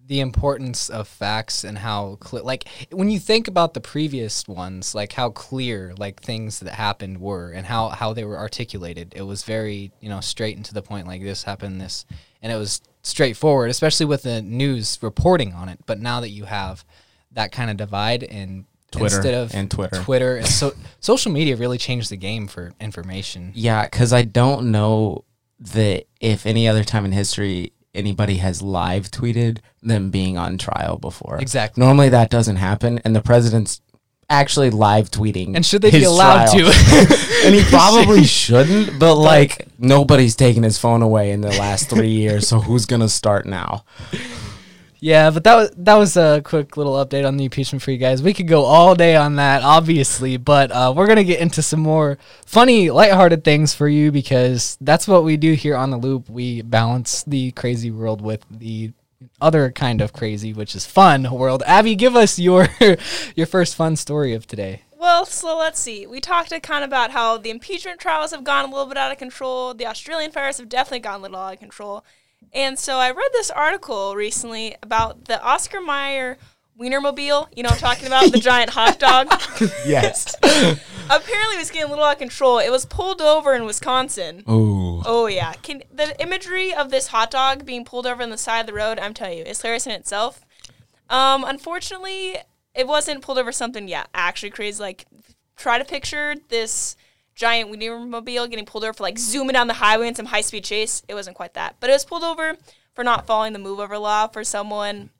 the 0.07 0.19
importance 0.19 0.89
of 0.89 1.07
facts 1.07 1.63
and 1.63 1.77
how 1.77 2.17
clear, 2.19 2.41
like 2.41 2.67
when 2.91 3.11
you 3.11 3.19
think 3.19 3.47
about 3.47 3.75
the 3.75 3.81
previous 3.81 4.47
ones, 4.47 4.95
like 4.95 5.13
how 5.13 5.29
clear 5.29 5.93
like 5.99 6.23
things 6.23 6.59
that 6.61 6.73
happened 6.73 7.19
were 7.19 7.51
and 7.51 7.67
how 7.67 7.89
how 7.89 8.13
they 8.13 8.23
were 8.23 8.39
articulated. 8.39 9.13
It 9.15 9.21
was 9.21 9.43
very 9.43 9.91
you 9.99 10.09
know 10.09 10.21
straight 10.21 10.55
and 10.55 10.65
to 10.65 10.73
the 10.73 10.81
point. 10.81 11.05
Like 11.05 11.21
this 11.21 11.43
happened, 11.43 11.79
this, 11.79 12.05
and 12.41 12.51
it 12.51 12.55
was 12.55 12.81
straightforward, 13.05 13.69
especially 13.69 14.05
with 14.05 14.23
the 14.23 14.41
news 14.41 14.97
reporting 15.01 15.53
on 15.53 15.69
it. 15.69 15.79
But 15.85 15.99
now 15.99 16.19
that 16.21 16.29
you 16.29 16.45
have 16.45 16.83
that 17.31 17.51
kind 17.51 17.69
of 17.69 17.77
divide 17.77 18.23
and 18.23 18.65
Twitter 18.91 19.15
instead 19.17 19.33
of 19.33 19.53
and 19.53 19.69
Twitter. 19.69 19.97
Twitter 19.97 20.37
and 20.37 20.47
so 20.47 20.73
social 20.99 21.31
media 21.31 21.55
really 21.55 21.77
changed 21.77 22.09
the 22.09 22.17
game 22.17 22.47
for 22.47 22.73
information. 22.79 23.51
Yeah, 23.53 23.83
because 23.83 24.13
I 24.13 24.23
don't 24.23 24.71
know 24.71 25.25
that 25.59 26.05
if 26.19 26.45
any 26.45 26.67
other 26.67 26.83
time 26.83 27.05
in 27.05 27.11
history 27.11 27.73
anybody 27.93 28.37
has 28.37 28.61
live 28.61 29.09
tweeted 29.09 29.59
them 29.81 30.09
being 30.11 30.37
on 30.37 30.57
trial 30.57 30.97
before. 30.97 31.37
Exactly. 31.39 31.81
Normally 31.81 32.09
that 32.09 32.29
doesn't 32.29 32.57
happen, 32.57 32.99
and 33.05 33.15
the 33.15 33.21
president's 33.21 33.81
actually 34.29 34.69
live 34.69 35.11
tweeting. 35.11 35.55
And 35.55 35.65
should 35.65 35.81
they 35.81 35.91
be 35.91 36.03
allowed 36.03 36.51
trial. 36.51 36.71
to? 36.71 37.27
and 37.45 37.55
he 37.55 37.63
probably 37.63 38.23
shouldn't, 38.23 38.99
but 38.99 39.15
like 39.15 39.67
nobody's 39.77 40.35
taken 40.35 40.63
his 40.63 40.77
phone 40.77 41.01
away 41.01 41.31
in 41.31 41.41
the 41.41 41.49
last 41.49 41.89
three 41.89 42.09
years, 42.09 42.47
so 42.47 42.59
who's 42.59 42.85
gonna 42.85 43.09
start 43.09 43.45
now? 43.45 43.85
Yeah, 44.99 45.29
but 45.29 45.43
that 45.43 45.55
was 45.55 45.69
that 45.77 45.95
was 45.95 46.17
a 46.17 46.41
quick 46.43 46.77
little 46.77 46.93
update 46.93 47.27
on 47.27 47.37
the 47.37 47.43
impeachment 47.43 47.83
for 47.83 47.91
you 47.91 47.97
guys. 47.97 48.23
We 48.23 48.33
could 48.33 48.47
go 48.47 48.63
all 48.63 48.95
day 48.95 49.15
on 49.15 49.35
that, 49.35 49.61
obviously, 49.61 50.37
but 50.37 50.71
uh, 50.71 50.93
we're 50.95 51.05
gonna 51.05 51.23
get 51.23 51.41
into 51.41 51.61
some 51.61 51.81
more 51.81 52.17
funny, 52.45 52.89
lighthearted 52.89 53.43
things 53.43 53.75
for 53.75 53.87
you 53.87 54.11
because 54.11 54.77
that's 54.81 55.07
what 55.07 55.23
we 55.23 55.37
do 55.37 55.53
here 55.53 55.75
on 55.75 55.91
the 55.91 55.97
Loop. 55.97 56.27
We 56.27 56.63
balance 56.63 57.23
the 57.23 57.51
crazy 57.51 57.91
world 57.91 58.21
with 58.21 58.43
the 58.49 58.93
other 59.41 59.71
kind 59.71 60.01
of 60.01 60.13
crazy, 60.13 60.53
which 60.53 60.75
is 60.75 60.85
fun 60.85 61.29
world. 61.31 61.63
Abby, 61.65 61.95
give 61.95 62.15
us 62.15 62.39
your 62.39 62.67
your 63.35 63.47
first 63.47 63.75
fun 63.75 63.95
story 63.95 64.33
of 64.33 64.47
today. 64.47 64.81
Well, 64.97 65.25
so 65.25 65.57
let's 65.57 65.79
see. 65.79 66.07
We 66.07 66.19
talked 66.19 66.49
kind 66.63 66.83
of 66.83 66.89
about 66.89 67.11
how 67.11 67.37
the 67.37 67.51
impeachment 67.51 67.99
trials 67.99 68.31
have 68.31 68.43
gone 68.43 68.65
a 68.65 68.69
little 68.69 68.87
bit 68.87 68.97
out 68.97 69.11
of 69.11 69.17
control. 69.17 69.73
The 69.73 69.85
Australian 69.85 70.31
fires 70.31 70.57
have 70.57 70.69
definitely 70.69 70.99
gone 70.99 71.19
a 71.19 71.23
little 71.23 71.37
out 71.37 71.53
of 71.53 71.59
control. 71.59 72.03
And 72.53 72.79
so 72.79 72.97
I 72.97 73.11
read 73.11 73.29
this 73.33 73.51
article 73.51 74.15
recently 74.15 74.75
about 74.81 75.25
the 75.25 75.41
Oscar 75.43 75.81
Mayer 75.81 76.37
Wienermobile. 76.79 77.47
You 77.55 77.63
know, 77.63 77.69
I'm 77.69 77.77
talking 77.77 78.07
about 78.07 78.31
the 78.31 78.39
giant 78.39 78.71
hot 78.71 78.99
dog. 78.99 79.27
Yes. 79.85 80.35
Apparently, 80.43 81.55
it 81.55 81.59
was 81.59 81.69
getting 81.69 81.87
a 81.87 81.89
little 81.89 82.03
out 82.03 82.13
of 82.13 82.19
control. 82.19 82.57
It 82.59 82.71
was 82.71 82.85
pulled 82.85 83.21
over 83.21 83.53
in 83.53 83.65
Wisconsin. 83.65 84.43
Ooh. 84.49 85.01
Oh 85.05 85.27
yeah, 85.27 85.53
can 85.53 85.83
the 85.93 86.19
imagery 86.19 86.73
of 86.73 86.89
this 86.89 87.07
hot 87.07 87.29
dog 87.31 87.65
being 87.65 87.85
pulled 87.85 88.07
over 88.07 88.23
on 88.23 88.31
the 88.31 88.37
side 88.37 88.61
of 88.61 88.65
the 88.65 88.73
road? 88.73 88.99
I'm 88.99 89.13
telling 89.13 89.37
you, 89.37 89.43
it's 89.45 89.61
hilarious 89.61 89.85
in 89.85 89.91
itself. 89.93 90.43
Um, 91.09 91.43
unfortunately, 91.43 92.37
it 92.73 92.87
wasn't 92.87 93.21
pulled 93.21 93.37
over 93.37 93.51
something. 93.51 93.87
Yeah, 93.87 94.05
actually 94.13 94.49
crazy. 94.49 94.81
Like, 94.81 95.05
try 95.55 95.77
to 95.77 95.85
picture 95.85 96.35
this 96.49 96.97
giant 97.35 97.71
Wienermobile 97.71 98.49
getting 98.49 98.65
pulled 98.65 98.83
over 98.83 98.93
for 98.93 99.03
like 99.03 99.19
zooming 99.19 99.53
down 99.53 99.67
the 99.67 99.73
highway 99.75 100.07
in 100.07 100.15
some 100.15 100.25
high 100.25 100.41
speed 100.41 100.63
chase. 100.63 101.03
It 101.07 101.13
wasn't 101.13 101.35
quite 101.35 101.53
that, 101.53 101.75
but 101.79 101.89
it 101.89 101.93
was 101.93 102.05
pulled 102.05 102.23
over 102.23 102.57
for 102.93 103.03
not 103.03 103.27
following 103.27 103.53
the 103.53 103.59
move 103.59 103.79
over 103.79 103.97
law 103.97 104.27
for 104.27 104.43
someone 104.43 105.11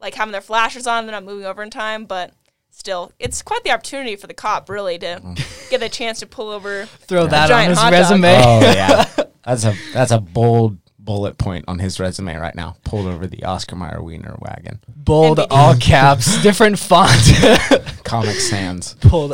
like 0.00 0.14
having 0.14 0.32
their 0.32 0.40
flashers 0.40 0.86
on, 0.86 1.06
they're 1.06 1.12
not 1.14 1.24
moving 1.24 1.46
over 1.46 1.62
in 1.62 1.70
time, 1.70 2.04
but 2.04 2.32
still, 2.70 3.12
it's 3.18 3.42
quite 3.42 3.64
the 3.64 3.70
opportunity 3.70 4.16
for 4.16 4.26
the 4.26 4.34
cop 4.34 4.68
really 4.68 4.98
to 4.98 5.20
Mm. 5.22 5.70
get 5.70 5.80
the 5.80 5.88
chance 5.88 6.20
to 6.20 6.26
pull 6.26 6.50
over. 6.50 6.86
Throw 6.86 7.26
that 7.26 7.50
on 7.50 7.70
his 7.70 7.82
resume. 7.90 8.34
Oh 8.36 8.60
yeah, 8.74 9.04
that's 9.44 9.64
a 9.64 9.74
that's 9.92 10.10
a 10.10 10.20
bold 10.20 10.78
bullet 10.98 11.38
point 11.38 11.64
on 11.68 11.78
his 11.78 12.00
resume 12.00 12.34
right 12.36 12.54
now. 12.56 12.76
Pulled 12.84 13.06
over 13.06 13.26
the 13.28 13.44
Oscar 13.44 13.76
Mayer 13.76 14.02
Wiener 14.02 14.36
wagon. 14.40 14.80
Bold, 14.88 15.38
NBD. 15.38 15.46
all 15.50 15.74
caps, 15.76 16.42
different 16.42 16.78
font. 16.78 17.10
Comic 18.04 18.34
Sans. 18.36 18.94
Pulled. 19.00 19.32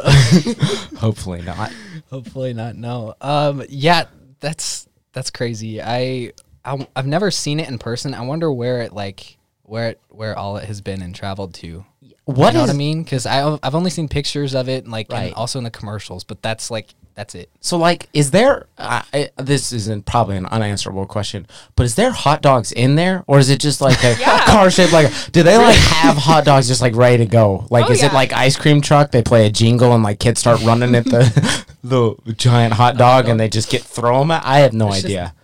Hopefully 0.99 1.43
not. 1.43 1.73
Hopefully 2.11 2.53
not. 2.53 2.77
No. 2.77 3.15
Um. 3.21 3.63
Yeah. 3.69 4.05
That's 4.41 4.89
that's 5.13 5.31
crazy. 5.31 5.81
I, 5.81 6.33
I 6.65 6.87
I've 6.97 7.07
never 7.07 7.31
seen 7.31 7.61
it 7.61 7.69
in 7.69 7.79
person. 7.79 8.13
I 8.15 8.23
wonder 8.23 8.53
where 8.53 8.81
it 8.83 8.93
like 8.93 9.39
where 9.63 9.91
it 9.91 10.01
where 10.09 10.37
all 10.39 10.57
it 10.57 10.65
has 10.65 10.81
been 10.81 11.03
and 11.03 11.15
traveled 11.15 11.55
to. 11.55 11.85
What 12.25 12.53
you 12.53 12.59
know 12.59 12.65
is 12.65 12.69
what 12.69 12.75
I 12.75 12.79
mean? 12.79 13.03
Because 13.03 13.27
I 13.27 13.59
I've 13.63 13.75
only 13.75 13.91
seen 13.91 14.09
pictures 14.09 14.55
of 14.55 14.69
it 14.69 14.85
and 14.85 14.93
like 14.93 15.11
Right. 15.11 15.25
and 15.27 15.35
also 15.35 15.59
in 15.59 15.65
the 15.65 15.71
commercials, 15.71 16.23
but 16.25 16.41
that's 16.43 16.71
like 16.71 16.95
that's 17.15 17.35
it. 17.35 17.51
so 17.61 17.77
like? 17.77 18.09
Is 18.15 18.31
there? 18.31 18.67
I 18.79 19.03
I 19.13 19.31
this 19.37 19.71
isn't 19.73 20.07
probably 20.07 20.37
an 20.37 20.47
unanswerable 20.47 21.05
question, 21.07 21.47
but 21.77 21.85
is 21.85 21.95
there 21.97 22.11
hot 22.13 22.41
dogs 22.41 22.73
in 22.73 22.95
there, 22.95 23.23
or 23.27 23.39
is 23.39 23.51
it 23.51 23.61
just 23.61 23.81
like 23.81 24.03
a 24.05 24.17
Yeah. 24.21 24.45
car 24.47 24.71
shaped 24.71 24.93
like? 24.93 25.13
Do 25.33 25.43
they 25.43 25.59
like 25.59 25.77
have 25.77 26.17
hot 26.17 26.45
dogs 26.45 26.69
just 26.69 26.81
like 26.81 26.95
ready 26.95 27.19
to 27.19 27.27
go? 27.27 27.67
Like, 27.71 27.89
Oh, 27.89 27.93
is 27.93 28.03
it 28.03 28.13
like 28.13 28.33
ice 28.33 28.57
cream 28.57 28.81
truck? 28.81 29.11
They 29.11 29.23
play 29.23 29.47
a 29.47 29.51
jingle 29.51 29.93
and 29.93 30.03
like 30.05 30.21
kids 30.21 30.41
start 30.41 30.63
running 30.63 30.95
at 30.95 31.05
the 31.05 31.65
the 31.85 32.15
giant 32.35 32.75
hot 32.75 32.95
oh, 32.95 32.99
dog 32.99 33.29
and 33.29 33.39
they 33.39 33.49
just 33.49 33.69
get 33.69 33.83
throw 33.83 34.21
them. 34.21 34.31
At? 34.31 34.45
I 34.47 34.61
have 34.61 34.73
no 34.73 34.87
It's 34.89 34.97
just- 34.97 35.05
idea. 35.07 35.35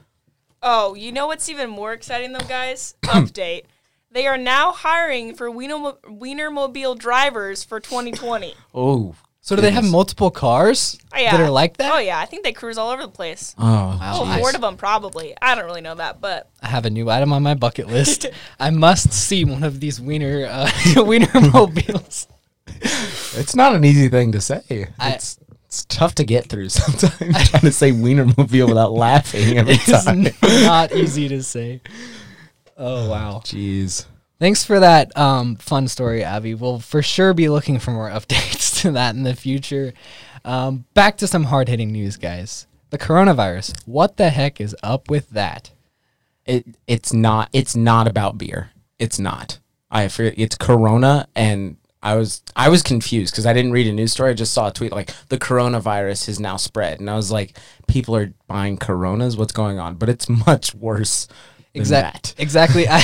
Oh, 0.62 0.94
you 0.94 1.12
know 1.12 1.26
what's 1.28 1.48
even 1.48 1.70
more 1.70 1.92
exciting 1.92 2.32
though, 2.32 2.46
guys? 2.48 2.94
Update. 3.04 3.64
They 4.10 4.26
are 4.26 4.38
now 4.38 4.72
hiring 4.72 5.34
for 5.34 5.50
Wiener, 5.50 5.92
Wienermobile 6.04 6.98
drivers 6.98 7.62
for 7.64 7.80
2020. 7.80 8.54
Oh. 8.74 9.14
So 9.40 9.56
do 9.56 9.62
they 9.62 9.70
have 9.70 9.84
multiple 9.90 10.30
cars 10.30 10.98
Oh, 11.14 11.18
yeah. 11.18 11.30
that 11.34 11.40
are 11.40 11.48
like 11.50 11.78
that? 11.78 11.90
Oh 11.94 11.98
yeah, 11.98 12.18
I 12.18 12.26
think 12.26 12.44
they 12.44 12.52
cruise 12.52 12.76
all 12.76 12.90
over 12.90 13.00
the 13.02 13.08
place. 13.08 13.54
Oh, 13.58 13.62
Wow. 13.64 14.18
Oh, 14.20 14.24
Nice. 14.26 14.40
Ford 14.40 14.54
of 14.54 14.60
them 14.60 14.76
probably. 14.76 15.34
I 15.40 15.54
don't 15.54 15.64
really 15.64 15.80
know 15.80 15.94
that, 15.94 16.20
but 16.20 16.50
I 16.60 16.68
have 16.68 16.84
a 16.84 16.90
new 16.90 17.08
item 17.08 17.32
on 17.32 17.42
my 17.42 17.54
bucket 17.54 17.86
list. 17.86 18.26
I 18.60 18.68
must 18.68 19.10
see 19.12 19.46
one 19.46 19.62
of 19.64 19.80
these 19.80 20.02
wiener 20.02 20.46
uh, 20.50 20.70
wiener 21.04 21.30
mobiles. 21.52 22.28
It's 22.66 23.54
not 23.56 23.74
an 23.74 23.84
easy 23.86 24.08
thing 24.08 24.32
to 24.32 24.40
say. 24.42 24.88
I- 24.98 25.12
It's 25.12 25.38
it's 25.64 25.84
tough 25.86 26.14
to 26.16 26.24
get 26.24 26.48
through 26.48 26.68
sometimes. 26.70 27.48
trying 27.50 27.60
to 27.62 27.72
say 27.72 27.90
Wienermobile 27.92 28.68
without 28.68 28.92
laughing 28.92 29.58
every 29.58 29.74
It's 29.74 30.04
time. 30.04 30.26
n- 30.26 30.34
not 30.64 30.92
easy 30.92 31.28
to 31.28 31.42
say. 31.42 31.80
Oh 32.78 33.10
wow. 33.10 33.42
Jeez. 33.44 34.06
Thanks 34.38 34.64
for 34.64 34.78
that 34.78 35.16
um, 35.18 35.56
fun 35.56 35.88
story, 35.88 36.22
Abby. 36.22 36.54
We'll 36.54 36.78
for 36.78 37.02
sure 37.02 37.34
be 37.34 37.48
looking 37.48 37.80
for 37.80 37.90
more 37.90 38.08
updates 38.10 38.80
to 38.82 38.92
that 38.92 39.16
in 39.16 39.24
the 39.24 39.34
future. 39.34 39.92
Um, 40.44 40.84
back 40.94 41.16
to 41.18 41.26
some 41.26 41.44
hard 41.44 41.68
hitting 41.68 41.90
news, 41.90 42.16
guys. 42.16 42.66
The 42.90 42.98
coronavirus. 42.98 43.82
What 43.86 44.16
the 44.16 44.30
heck 44.30 44.60
is 44.60 44.76
up 44.82 45.10
with 45.10 45.30
that? 45.30 45.72
It 46.46 46.64
it's 46.86 47.12
not 47.12 47.50
it's 47.52 47.74
not 47.74 48.06
about 48.06 48.38
beer. 48.38 48.70
It's 48.98 49.18
not. 49.18 49.58
I 49.90 50.06
forget 50.08 50.34
it's 50.36 50.56
Corona 50.56 51.26
and 51.34 51.76
I 52.00 52.14
was 52.14 52.42
I 52.54 52.68
was 52.68 52.82
confused 52.84 53.32
because 53.32 53.44
I 53.44 53.52
didn't 53.52 53.72
read 53.72 53.88
a 53.88 53.92
news 53.92 54.12
story. 54.12 54.30
I 54.30 54.34
just 54.34 54.54
saw 54.54 54.68
a 54.68 54.72
tweet 54.72 54.92
like 54.92 55.12
the 55.28 55.38
coronavirus 55.38 56.26
has 56.26 56.38
now 56.38 56.56
spread, 56.56 57.00
and 57.00 57.10
I 57.10 57.16
was 57.16 57.32
like, 57.32 57.58
people 57.88 58.14
are 58.14 58.32
buying 58.46 58.76
Coronas. 58.76 59.36
What's 59.36 59.52
going 59.52 59.80
on? 59.80 59.96
But 59.96 60.08
it's 60.08 60.28
much 60.46 60.74
worse 60.76 61.26
than 61.78 61.82
Exact, 61.82 62.36
that. 62.36 62.42
exactly. 62.42 62.86
I 62.88 63.00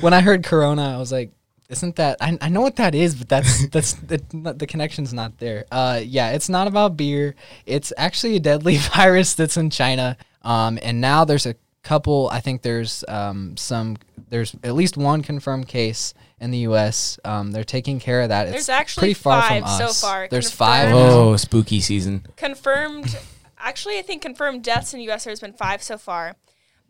when 0.00 0.14
I 0.14 0.20
heard 0.20 0.42
corona, 0.44 0.94
I 0.94 0.98
was 0.98 1.12
like, 1.12 1.30
"Isn't 1.68 1.96
that?" 1.96 2.16
I, 2.20 2.38
I 2.40 2.48
know 2.48 2.60
what 2.60 2.76
that 2.76 2.94
is, 2.94 3.14
but 3.14 3.28
that's 3.28 3.68
that's 3.70 3.92
the, 3.94 4.20
the 4.56 4.66
connection's 4.66 5.12
not 5.12 5.38
there. 5.38 5.64
Uh, 5.70 6.00
yeah, 6.04 6.30
it's 6.32 6.48
not 6.48 6.66
about 6.68 6.96
beer. 6.96 7.34
It's 7.66 7.92
actually 7.96 8.36
a 8.36 8.40
deadly 8.40 8.76
virus 8.94 9.34
that's 9.34 9.56
in 9.56 9.70
China. 9.70 10.16
Um, 10.42 10.78
and 10.82 11.00
now 11.00 11.24
there's 11.24 11.46
a 11.46 11.54
couple. 11.82 12.28
I 12.32 12.40
think 12.40 12.62
there's 12.62 13.04
um 13.08 13.56
some. 13.56 13.96
There's 14.28 14.54
at 14.64 14.74
least 14.74 14.96
one 14.96 15.22
confirmed 15.22 15.68
case 15.68 16.14
in 16.40 16.50
the 16.50 16.58
U.S. 16.58 17.18
Um, 17.24 17.52
they're 17.52 17.64
taking 17.64 18.00
care 18.00 18.22
of 18.22 18.30
that. 18.30 18.46
It's 18.46 18.52
There's 18.52 18.68
actually 18.68 19.00
pretty 19.02 19.14
far 19.14 19.40
five 19.42 19.62
from 19.62 19.88
so 19.88 20.06
far 20.06 20.26
There's 20.28 20.48
confirmed. 20.48 20.90
five. 20.90 20.94
Oh, 20.94 21.36
spooky 21.36 21.80
season. 21.80 22.26
confirmed. 22.36 23.16
actually, 23.58 23.98
I 23.98 24.02
think 24.02 24.22
confirmed 24.22 24.64
deaths 24.64 24.92
in 24.94 24.98
the 24.98 25.04
U.S. 25.06 25.24
There's 25.24 25.38
been 25.40 25.52
five 25.52 25.82
so 25.82 25.98
far, 25.98 26.34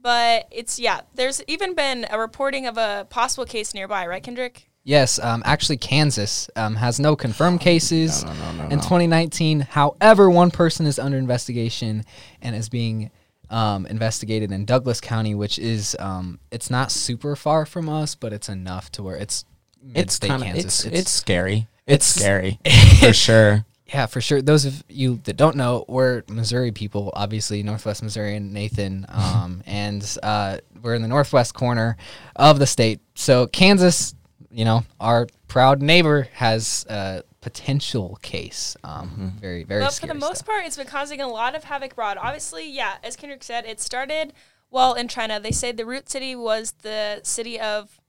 but 0.02 0.46
it's 0.50 0.78
yeah. 0.78 1.00
There's 1.14 1.42
even 1.46 1.74
been 1.74 2.06
a 2.10 2.18
reporting 2.18 2.66
of 2.66 2.76
a 2.76 3.06
possible 3.08 3.44
case 3.46 3.72
nearby, 3.74 4.06
right, 4.06 4.22
Kendrick? 4.22 4.68
Yes, 4.84 5.20
um, 5.20 5.42
actually, 5.46 5.76
Kansas 5.76 6.50
um, 6.56 6.74
has 6.74 6.98
no 6.98 7.14
confirmed 7.14 7.60
cases 7.60 8.24
in 8.24 8.80
2019. 8.80 9.60
However, 9.60 10.28
one 10.28 10.50
person 10.50 10.86
is 10.86 10.98
under 10.98 11.16
investigation 11.18 12.02
and 12.40 12.56
is 12.56 12.68
being 12.68 13.10
um, 13.48 13.86
investigated 13.86 14.50
in 14.50 14.64
Douglas 14.64 15.00
County, 15.00 15.36
which 15.36 15.58
is 15.60 15.94
um, 16.00 16.40
it's 16.50 16.68
not 16.68 16.90
super 16.90 17.36
far 17.36 17.64
from 17.64 17.88
us, 17.88 18.16
but 18.16 18.32
it's 18.32 18.48
enough 18.48 18.90
to 18.92 19.04
where 19.04 19.14
it's 19.16 19.44
It's 19.84 19.94
mid-state 19.94 20.28
kind 20.28 20.42
of 20.42 20.46
Kansas. 20.48 20.84
it's, 20.84 20.96
it's 20.98 21.10
scary. 21.12 21.54
it's- 21.54 21.68
It's 21.86 22.06
scary 22.06 22.58
for 23.00 23.12
sure. 23.12 23.64
Yeah, 23.92 24.06
for 24.06 24.20
sure. 24.20 24.40
Those 24.40 24.64
of 24.64 24.82
you 24.88 25.20
that 25.24 25.36
don't 25.36 25.56
know, 25.56 25.84
we're 25.88 26.22
Missouri 26.28 26.72
people, 26.72 27.12
obviously 27.14 27.62
Northwest 27.62 28.02
Missouri 28.02 28.36
and 28.36 28.52
Nathan, 28.52 29.06
um, 29.08 29.62
and 29.66 30.16
uh, 30.22 30.58
we're 30.80 30.94
in 30.94 31.02
the 31.02 31.08
northwest 31.08 31.54
corner 31.54 31.96
of 32.36 32.58
the 32.58 32.66
state. 32.66 33.00
So 33.14 33.46
Kansas, 33.46 34.14
you 34.50 34.64
know, 34.64 34.84
our 35.00 35.26
proud 35.48 35.82
neighbor 35.82 36.28
has 36.34 36.86
a 36.88 37.22
potential 37.42 38.18
case. 38.22 38.76
Um, 38.84 39.34
Very, 39.40 39.64
very. 39.64 39.82
but 39.82 39.90
for 39.90 39.96
scary 39.96 40.08
the 40.14 40.18
most 40.18 40.38
stuff. 40.38 40.46
part, 40.46 40.64
it's 40.64 40.76
been 40.76 40.86
causing 40.86 41.20
a 41.20 41.28
lot 41.28 41.54
of 41.54 41.64
havoc 41.64 41.92
abroad. 41.92 42.16
Obviously, 42.20 42.70
yeah, 42.70 42.96
as 43.02 43.16
Kendrick 43.16 43.42
said, 43.42 43.66
it 43.66 43.80
started 43.80 44.32
well 44.70 44.94
in 44.94 45.08
China. 45.08 45.38
They 45.38 45.50
say 45.50 45.72
the 45.72 45.84
root 45.84 46.08
city 46.08 46.34
was 46.34 46.72
the 46.82 47.20
city 47.24 47.60
of 47.60 48.00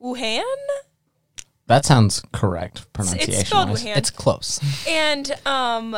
Wuhan, 0.00 0.44
That 1.66 1.84
sounds 1.84 2.22
correct 2.32 2.92
pronunciation. 2.92 3.34
it's 3.34 3.48
spelled. 3.48 3.68
Wuhan, 3.70 3.96
it's 3.96 4.10
close. 4.10 4.60
and 4.88 5.36
um, 5.44 5.96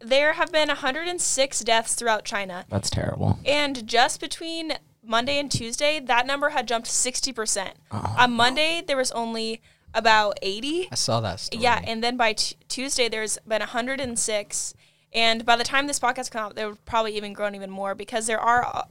there 0.00 0.32
have 0.34 0.50
been 0.50 0.68
106 0.68 1.60
deaths 1.60 1.94
throughout 1.94 2.24
China. 2.24 2.64
That's 2.68 2.88
terrible. 2.90 3.38
And 3.44 3.86
just 3.86 4.20
between 4.20 4.72
Monday 5.04 5.38
and 5.38 5.50
Tuesday, 5.50 6.00
that 6.00 6.26
number 6.26 6.50
had 6.50 6.66
jumped 6.66 6.88
60%. 6.88 7.70
On 7.90 8.32
Monday, 8.32 8.82
there 8.86 8.96
was 8.96 9.12
only 9.12 9.60
about 9.92 10.38
80. 10.40 10.88
I 10.90 10.94
saw 10.94 11.20
that 11.20 11.40
story. 11.40 11.62
Yeah, 11.62 11.80
and 11.84 12.02
then 12.02 12.16
by 12.16 12.34
t- 12.34 12.56
Tuesday, 12.68 13.08
there's 13.08 13.38
been 13.46 13.60
106. 13.60 14.74
And 15.12 15.44
by 15.44 15.56
the 15.56 15.64
time 15.64 15.86
this 15.86 15.98
podcast 15.98 16.30
comes 16.30 16.34
out, 16.50 16.54
they 16.54 16.64
would 16.64 16.84
probably 16.84 17.16
even 17.16 17.32
grown 17.32 17.54
even 17.54 17.70
more 17.70 17.94
because 17.94 18.26
there 18.26 18.40
are 18.40 18.64
uh, 18.64 18.84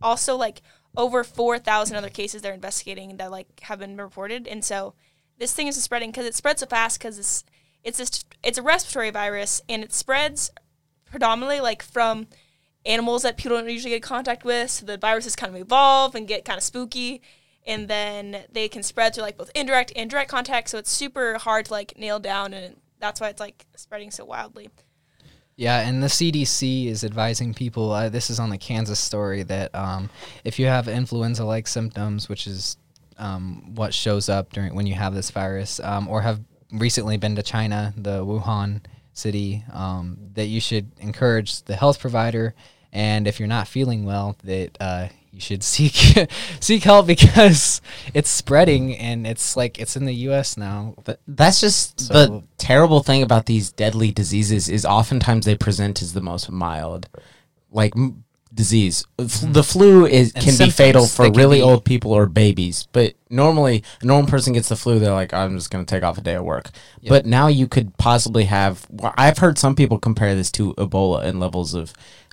also 0.00 0.34
like 0.36 0.62
over 0.96 1.22
4,000 1.22 1.94
other 1.96 2.08
cases 2.08 2.40
they're 2.42 2.54
investigating 2.54 3.18
that 3.18 3.30
like 3.30 3.60
have 3.60 3.78
been 3.80 3.96
reported. 3.98 4.48
And 4.48 4.64
so 4.64 4.94
this 5.38 5.52
thing 5.52 5.66
is 5.66 5.82
spreading 5.82 6.10
because 6.10 6.26
it 6.26 6.34
spreads 6.34 6.60
so 6.60 6.66
fast 6.66 6.98
because 6.98 7.18
it's 7.18 7.44
it's 7.84 7.98
this, 7.98 8.24
it's 8.42 8.58
a 8.58 8.62
respiratory 8.62 9.10
virus 9.10 9.62
and 9.68 9.84
it 9.84 9.92
spreads 9.92 10.50
predominantly 11.04 11.60
like 11.60 11.82
from 11.82 12.26
animals 12.84 13.22
that 13.22 13.36
people 13.36 13.56
don't 13.56 13.68
usually 13.68 13.90
get 13.90 13.96
in 13.96 14.02
contact 14.02 14.44
with. 14.44 14.70
So 14.70 14.86
the 14.86 14.96
viruses 14.96 15.36
kind 15.36 15.54
of 15.54 15.60
evolve 15.60 16.14
and 16.14 16.26
get 16.26 16.44
kind 16.44 16.56
of 16.56 16.62
spooky. 16.62 17.22
And 17.66 17.88
then 17.88 18.44
they 18.50 18.68
can 18.68 18.82
spread 18.82 19.14
through 19.14 19.24
like 19.24 19.36
both 19.36 19.50
indirect 19.54 19.92
and 19.96 20.08
direct 20.08 20.30
contact. 20.30 20.70
So 20.70 20.78
it's 20.78 20.90
super 20.90 21.38
hard 21.38 21.66
to 21.66 21.72
like 21.72 21.98
nail 21.98 22.18
down. 22.20 22.54
And 22.54 22.76
that's 23.00 23.20
why 23.20 23.28
it's 23.28 23.40
like 23.40 23.66
spreading 23.76 24.10
so 24.10 24.24
wildly. 24.24 24.70
Yeah, 25.56 25.88
and 25.88 26.02
the 26.02 26.08
CDC 26.08 26.86
is 26.86 27.02
advising 27.02 27.54
people. 27.54 27.90
Uh, 27.90 28.10
this 28.10 28.28
is 28.28 28.38
on 28.38 28.50
the 28.50 28.58
Kansas 28.58 29.00
story 29.00 29.42
that 29.44 29.74
um, 29.74 30.10
if 30.44 30.58
you 30.58 30.66
have 30.66 30.86
influenza-like 30.86 31.66
symptoms, 31.66 32.28
which 32.28 32.46
is 32.46 32.76
um, 33.18 33.74
what 33.74 33.94
shows 33.94 34.28
up 34.28 34.52
during 34.52 34.74
when 34.74 34.86
you 34.86 34.94
have 34.94 35.14
this 35.14 35.30
virus, 35.30 35.80
um, 35.80 36.08
or 36.08 36.22
have 36.22 36.40
recently 36.72 37.16
been 37.16 37.36
to 37.36 37.42
China, 37.42 37.94
the 37.96 38.24
Wuhan 38.24 38.80
city, 39.12 39.64
um, 39.72 40.18
that 40.34 40.46
you 40.46 40.60
should 40.60 40.90
encourage 40.98 41.62
the 41.62 41.76
health 41.76 41.98
provider, 42.00 42.54
and 42.92 43.26
if 43.26 43.38
you're 43.38 43.48
not 43.48 43.68
feeling 43.68 44.04
well, 44.04 44.36
that 44.44 44.76
uh, 44.80 45.08
you 45.30 45.40
should 45.40 45.62
seek 45.74 46.28
seek 46.60 46.82
help 46.82 47.06
because 47.06 47.80
it's 48.14 48.30
spreading 48.30 48.96
and 48.96 49.26
it's 49.26 49.56
like 49.56 49.78
it's 49.78 49.96
in 49.96 50.04
the 50.04 50.14
U.S. 50.28 50.56
now. 50.56 50.94
Th- 51.04 51.18
That's 51.26 51.60
just 51.60 52.00
So- 52.00 52.12
the 52.12 52.42
terrible 52.58 53.02
thing 53.02 53.22
about 53.22 53.46
these 53.46 53.70
deadly 53.72 54.12
diseases 54.12 54.68
is 54.68 54.84
oftentimes 54.84 55.46
they 55.46 55.56
present 55.56 56.02
as 56.02 56.12
the 56.12 56.20
most 56.22 56.50
mild, 56.50 57.08
like 57.70 57.94
m- 57.96 58.24
disease. 58.56 59.04
F- 59.18 59.40
hmm. 59.40 59.52
The 59.52 59.62
flu 59.62 60.06
is 60.06 60.32
And 60.32 60.44
can 60.44 60.56
be 60.58 60.70
fatal 60.70 61.06
for 61.06 61.30
really 61.30 61.58
be- 61.58 61.62
old 61.62 61.84
people 61.84 62.12
or 62.12 62.26
babies, 62.26 62.88
but 62.92 63.14
normally 63.30 63.84
a 64.02 64.06
normal 64.06 64.28
person 64.28 64.54
gets 64.54 64.68
the 64.68 64.76
flu, 64.76 64.98
they're 64.98 65.12
like, 65.12 65.32
I'm 65.32 65.56
just 65.56 65.70
going 65.70 65.84
to 65.84 65.88
take 65.88 66.02
off 66.02 66.18
a 66.18 66.22
day 66.22 66.34
of 66.34 66.44
work. 66.44 66.70
But 67.08 67.26
now 67.26 67.46
you 67.46 67.68
could 67.68 67.96
possibly 67.98 68.44
have. 68.44 68.86
well, 68.90 69.14
I've 69.16 69.38
heard 69.38 69.58
some 69.58 69.76
people 69.76 69.98
compare 69.98 70.34
this 70.34 70.50
to 70.52 70.74
Ebola 70.74 71.24
in 71.24 71.38
levels 71.38 71.74
of 71.74 71.92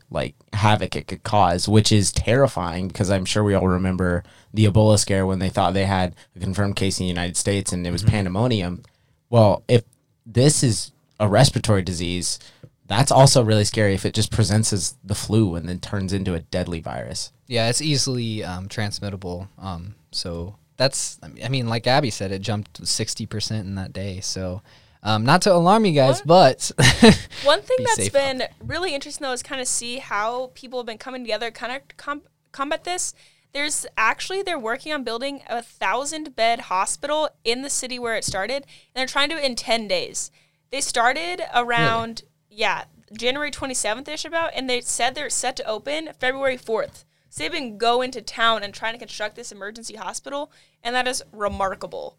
like 0.10 0.36
havoc 0.54 0.96
it 0.96 1.08
could 1.08 1.24
cause, 1.24 1.68
which 1.68 1.92
is 1.92 2.12
terrifying 2.12 2.88
because 2.88 3.10
I'm 3.12 3.26
sure 3.26 3.44
we 3.44 3.54
all 3.54 3.68
remember 3.68 4.24
the 4.54 4.66
Ebola 4.66 4.98
scare 4.98 5.26
when 5.26 5.40
they 5.40 5.50
thought 5.50 5.74
they 5.74 5.86
had 5.86 6.16
a 6.36 6.40
confirmed 6.40 6.76
case 6.76 7.00
in 7.00 7.06
the 7.06 7.10
United 7.10 7.36
States 7.36 7.74
and 7.74 7.86
it 7.86 7.92
was 7.92 8.04
mm-hmm. 8.04 8.12
pandemonium. 8.12 8.84
Well, 9.30 9.64
if 9.68 9.84
this 10.26 10.64
is 10.64 10.92
a 11.20 11.28
respiratory 11.28 11.82
disease, 11.82 12.40
that's 12.88 13.12
also 13.12 13.44
really 13.44 13.64
scary 13.66 13.94
if 13.94 14.06
it 14.06 14.14
just 14.14 14.32
presents 14.32 14.74
as 14.74 14.96
the 15.04 15.16
flu 15.16 15.56
and 15.56 15.68
then 15.68 15.80
turns 15.80 16.14
into 16.14 16.34
a 16.34 16.40
deadly 16.40 16.80
virus. 16.80 17.32
Yeah, 17.48 17.70
it's 17.70 17.82
easily 17.82 18.44
um, 18.44 18.68
transmittable. 18.68 19.48
Um, 19.58 19.96
so 20.12 20.56
that's, 20.78 21.20
I 21.44 21.50
mean- 21.50 21.68
like 21.68 21.88
Abby 21.88 22.10
said, 22.10 22.32
it 22.32 22.42
jumped 22.42 22.82
60% 22.82 23.60
in 23.62 23.76
that 23.76 23.94
day. 23.94 24.20
So 24.20 24.62
um, 25.04 25.26
not 25.26 25.42
to 25.44 25.54
alarm 25.54 25.86
you 25.86 25.92
guys, 25.94 26.22
but 26.22 26.72
One 27.44 27.62
thing 27.62 27.78
Be 27.78 27.84
that's 27.84 27.96
safe 27.96 28.14
been 28.14 28.44
really 28.64 28.96
interesting 28.96 29.26
though 29.26 29.34
is 29.34 29.44
kind 29.44 29.60
of 29.62 29.68
see 29.68 29.98
how 29.98 30.52
people 30.54 30.80
have 30.80 30.86
been 30.86 30.98
coming 30.98 31.24
together 31.24 31.52
kind 31.52 31.74
of 31.76 31.98
com- 31.98 32.22
combat 32.52 32.86
this. 32.86 33.14
There's 33.54 33.86
actually 33.98 34.42
they're 34.42 34.58
working 34.58 34.94
on 34.94 35.04
building 35.04 35.42
a 35.48 35.62
thousand 35.62 36.36
bed 36.36 36.62
hospital 36.62 37.30
in 37.44 37.62
the 37.62 37.70
city 37.70 38.00
where 38.00 38.16
it 38.16 38.24
started, 38.24 38.56
and 38.56 38.66
they're 38.96 39.06
trying 39.06 39.30
to 39.30 39.36
do 39.36 39.42
it 39.42 39.46
in 39.46 39.56
ten 39.56 39.88
days. 39.88 40.32
They 40.72 40.82
started 40.82 41.42
around 41.54 42.24
yeah 42.54 42.86
January 43.18 43.52
27th 43.52 44.08
ish 44.08 44.26
about, 44.26 44.52
and 44.56 44.70
they 44.70 44.82
said 44.82 45.16
they're 45.16 45.30
set 45.30 45.56
to 45.58 45.68
open 45.68 46.10
February 46.20 46.58
4th. 46.58 47.06
So 47.30 47.44
they've 47.44 47.52
been 47.52 47.78
going 47.78 48.12
to 48.12 48.22
town 48.22 48.64
and 48.64 48.74
trying 48.74 48.94
to 48.94 49.00
construct 49.00 49.36
this 49.36 49.52
emergency 49.52 49.96
hospital, 49.96 50.52
and 50.84 50.96
that 50.96 51.08
is 51.08 51.24
remarkable. 51.32 52.18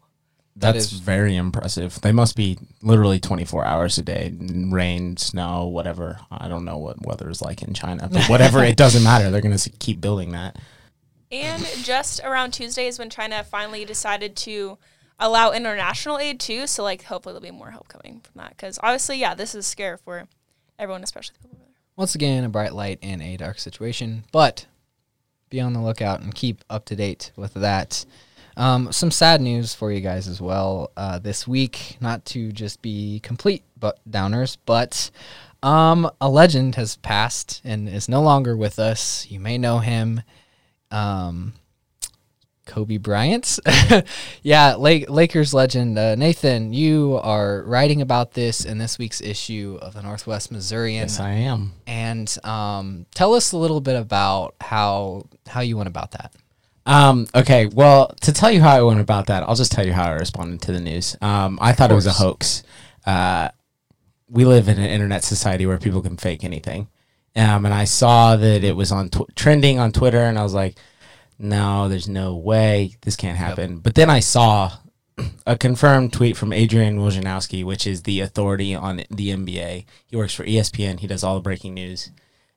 That 0.57 0.73
That's 0.73 0.91
is- 0.91 0.99
very 0.99 1.35
impressive. 1.35 1.99
They 2.01 2.13
must 2.13 2.35
be 2.35 2.57
literally 2.81 3.19
24 3.19 3.65
hours 3.65 3.97
a 3.97 4.01
day, 4.01 4.33
rain, 4.39 5.17
snow, 5.17 5.65
whatever. 5.65 6.19
I 6.31 6.47
don't 6.47 6.63
know 6.63 6.77
what 6.77 7.05
weather 7.05 7.29
is 7.29 7.41
like 7.41 7.61
in 7.61 7.73
China, 7.73 8.09
but 8.11 8.25
whatever, 8.29 8.63
it 8.63 8.77
doesn't 8.77 9.03
matter. 9.03 9.29
They're 9.29 9.41
going 9.41 9.57
to 9.57 9.69
keep 9.69 9.99
building 9.99 10.31
that. 10.31 10.57
And 11.31 11.65
just 11.83 12.21
around 12.23 12.51
Tuesday 12.51 12.87
is 12.87 12.99
when 12.99 13.09
China 13.09 13.43
finally 13.43 13.83
decided 13.83 14.35
to 14.37 14.77
allow 15.19 15.51
international 15.51 16.17
aid 16.19 16.39
too. 16.39 16.67
So 16.67 16.83
like 16.83 17.03
hopefully 17.03 17.33
there'll 17.33 17.53
be 17.53 17.57
more 17.57 17.71
help 17.71 17.87
coming 17.87 18.21
from 18.21 18.41
that 18.41 18.49
because 18.49 18.79
obviously 18.81 19.17
yeah 19.17 19.35
this 19.35 19.55
is 19.55 19.65
scary 19.65 19.97
for 19.97 20.27
everyone, 20.77 21.03
especially 21.03 21.35
people 21.41 21.51
over 21.53 21.63
there. 21.65 21.75
once 21.95 22.15
again, 22.15 22.43
a 22.43 22.49
bright 22.49 22.73
light 22.73 22.99
in 23.01 23.21
a 23.21 23.37
dark 23.37 23.59
situation. 23.59 24.23
But 24.31 24.65
be 25.49 25.61
on 25.61 25.73
the 25.73 25.81
lookout 25.81 26.21
and 26.21 26.33
keep 26.33 26.63
up 26.69 26.85
to 26.85 26.95
date 26.95 27.31
with 27.35 27.53
that. 27.55 28.05
Um, 28.57 28.91
some 28.91 29.11
sad 29.11 29.41
news 29.41 29.75
for 29.75 29.91
you 29.91 29.99
guys 29.99 30.27
as 30.27 30.41
well 30.41 30.91
uh, 30.95 31.19
this 31.19 31.47
week. 31.47 31.97
Not 31.99 32.25
to 32.25 32.51
just 32.51 32.81
be 32.81 33.19
complete 33.21 33.63
but 33.77 33.99
downers, 34.09 34.57
but 34.65 35.11
um, 35.61 36.09
a 36.21 36.29
legend 36.29 36.75
has 36.75 36.95
passed 36.97 37.61
and 37.63 37.89
is 37.89 38.07
no 38.07 38.21
longer 38.21 38.55
with 38.55 38.79
us. 38.79 39.29
You 39.29 39.39
may 39.39 39.57
know 39.57 39.79
him. 39.79 40.21
Um, 40.91 41.53
Kobe 42.65 42.97
Bryant. 42.97 43.59
yeah, 44.43 44.75
Lake, 44.75 45.09
Lakers 45.09 45.53
legend. 45.53 45.97
Uh, 45.97 46.15
Nathan, 46.15 46.73
you 46.73 47.19
are 47.23 47.63
writing 47.63 48.01
about 48.01 48.33
this 48.33 48.65
in 48.65 48.77
this 48.77 48.97
week's 48.97 49.21
issue 49.21 49.77
of 49.81 49.93
the 49.93 50.01
Northwest 50.01 50.51
Missourian. 50.51 51.03
Yes, 51.03 51.19
I 51.19 51.31
am. 51.31 51.73
And 51.87 52.35
um, 52.43 53.05
tell 53.13 53.33
us 53.33 53.51
a 53.51 53.57
little 53.57 53.81
bit 53.81 53.95
about 53.95 54.55
how 54.61 55.27
how 55.47 55.61
you 55.61 55.77
went 55.77 55.87
about 55.87 56.11
that. 56.11 56.33
Um, 56.85 57.27
okay, 57.33 57.65
well, 57.65 58.13
to 58.21 58.31
tell 58.31 58.51
you 58.51 58.61
how 58.61 58.75
I 58.75 58.81
went 58.81 58.99
about 58.99 59.27
that, 59.27 59.43
I'll 59.43 59.55
just 59.55 59.71
tell 59.71 59.85
you 59.85 59.93
how 59.93 60.05
I 60.05 60.13
responded 60.13 60.61
to 60.63 60.71
the 60.71 60.79
news. 60.79 61.17
Um, 61.21 61.57
I 61.61 61.73
thought 61.73 61.91
it 61.91 61.95
was 61.95 62.05
a 62.05 62.13
hoax. 62.13 62.63
Uh, 63.05 63.49
we 64.29 64.45
live 64.45 64.67
in 64.67 64.77
an 64.77 64.89
internet 64.89 65.23
society 65.23 65.65
where 65.65 65.77
people 65.77 66.01
can 66.01 66.17
fake 66.17 66.43
anything. 66.43 66.87
Um, 67.35 67.65
and 67.65 67.73
I 67.73 67.83
saw 67.83 68.35
that 68.37 68.63
it 68.63 68.75
was 68.75 68.91
on 68.91 69.09
tw- 69.09 69.35
trending 69.35 69.77
on 69.77 69.91
Twitter, 69.91 70.21
and 70.21 70.39
I 70.39 70.43
was 70.43 70.53
like, 70.53 70.77
no, 71.37 71.89
there's 71.89 72.07
no 72.07 72.35
way 72.35 72.95
this 73.01 73.15
can't 73.15 73.37
happen. 73.37 73.79
But 73.79 73.95
then 73.95 74.09
I 74.09 74.19
saw 74.19 74.71
a 75.45 75.57
confirmed 75.57 76.13
tweet 76.13 76.37
from 76.37 76.53
Adrian 76.53 76.97
Wojnarowski, 76.99 77.63
which 77.63 77.87
is 77.87 78.03
the 78.03 78.21
authority 78.21 78.75
on 78.75 79.03
the 79.09 79.29
NBA. 79.29 79.85
He 80.05 80.15
works 80.15 80.33
for 80.33 80.45
ESPN. 80.45 80.99
He 80.99 81.07
does 81.07 81.23
all 81.23 81.35
the 81.35 81.41
breaking 81.41 81.73
news. 81.73 82.11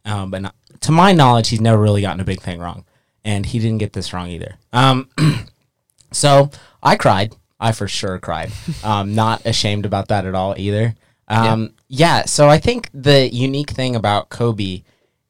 Um, 0.05 0.31
but 0.31 0.43
not, 0.43 0.55
to 0.81 0.93
my 0.93 1.13
knowledge, 1.13 1.49
he's 1.49 1.61
never 1.61 1.81
really 1.81 2.01
gotten 2.01 2.21
a 2.21 2.25
big 2.25 2.41
thing 2.41 2.61
wrong, 2.61 2.85
and 3.25 3.45
he 3.45 3.59
didn't 3.59 3.79
get 3.79 3.93
this 3.93 4.13
wrong 4.13 4.29
either. 4.29 4.55
Um, 4.73 5.09
so 6.13 6.51
I 6.83 6.97
cried. 6.97 7.35
I 7.61 7.73
for 7.73 7.89
sure 7.89 8.19
cried. 8.19 8.53
Um, 8.85 9.15
not 9.15 9.45
ashamed 9.45 9.85
about 9.85 10.09
that 10.09 10.25
at 10.25 10.35
all 10.35 10.55
either. 10.57 10.95
Um, 11.27 11.75
yeah. 11.89 12.25
So 12.25 12.49
I 12.49 12.59
think 12.59 12.89
the 12.95 13.29
unique 13.29 13.71
thing 13.71 13.97
about 13.97 14.29
Kobe 14.29 14.83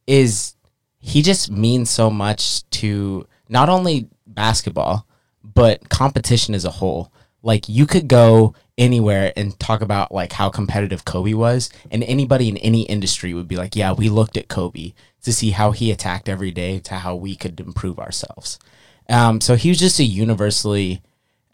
is 0.06 0.54
he 1.00 1.22
just 1.22 1.50
means 1.50 1.90
so 1.90 2.10
much 2.10 2.68
to 2.70 3.26
not 3.48 3.68
only 3.68 4.08
basketball 4.26 5.06
but 5.54 5.88
competition 5.88 6.54
as 6.54 6.64
a 6.64 6.70
whole. 6.70 7.12
Like 7.42 7.68
you 7.68 7.86
could 7.86 8.08
go 8.08 8.54
anywhere 8.76 9.32
and 9.36 9.58
talk 9.58 9.80
about 9.80 10.12
like 10.12 10.32
how 10.32 10.50
competitive 10.50 11.04
Kobe 11.04 11.32
was, 11.32 11.70
and 11.90 12.02
anybody 12.04 12.48
in 12.48 12.56
any 12.58 12.82
industry 12.82 13.32
would 13.32 13.48
be 13.48 13.56
like, 13.56 13.74
"Yeah, 13.76 13.92
we 13.92 14.08
looked 14.08 14.36
at 14.36 14.48
Kobe 14.48 14.92
to 15.22 15.32
see 15.32 15.50
how 15.52 15.70
he 15.70 15.90
attacked 15.90 16.28
every 16.28 16.50
day 16.50 16.78
to 16.80 16.96
how 16.96 17.14
we 17.14 17.34
could 17.36 17.58
improve 17.60 17.98
ourselves." 17.98 18.58
Um, 19.08 19.40
so 19.40 19.54
he 19.56 19.68
was 19.70 19.78
just 19.78 19.98
a 20.00 20.04
universally 20.04 21.00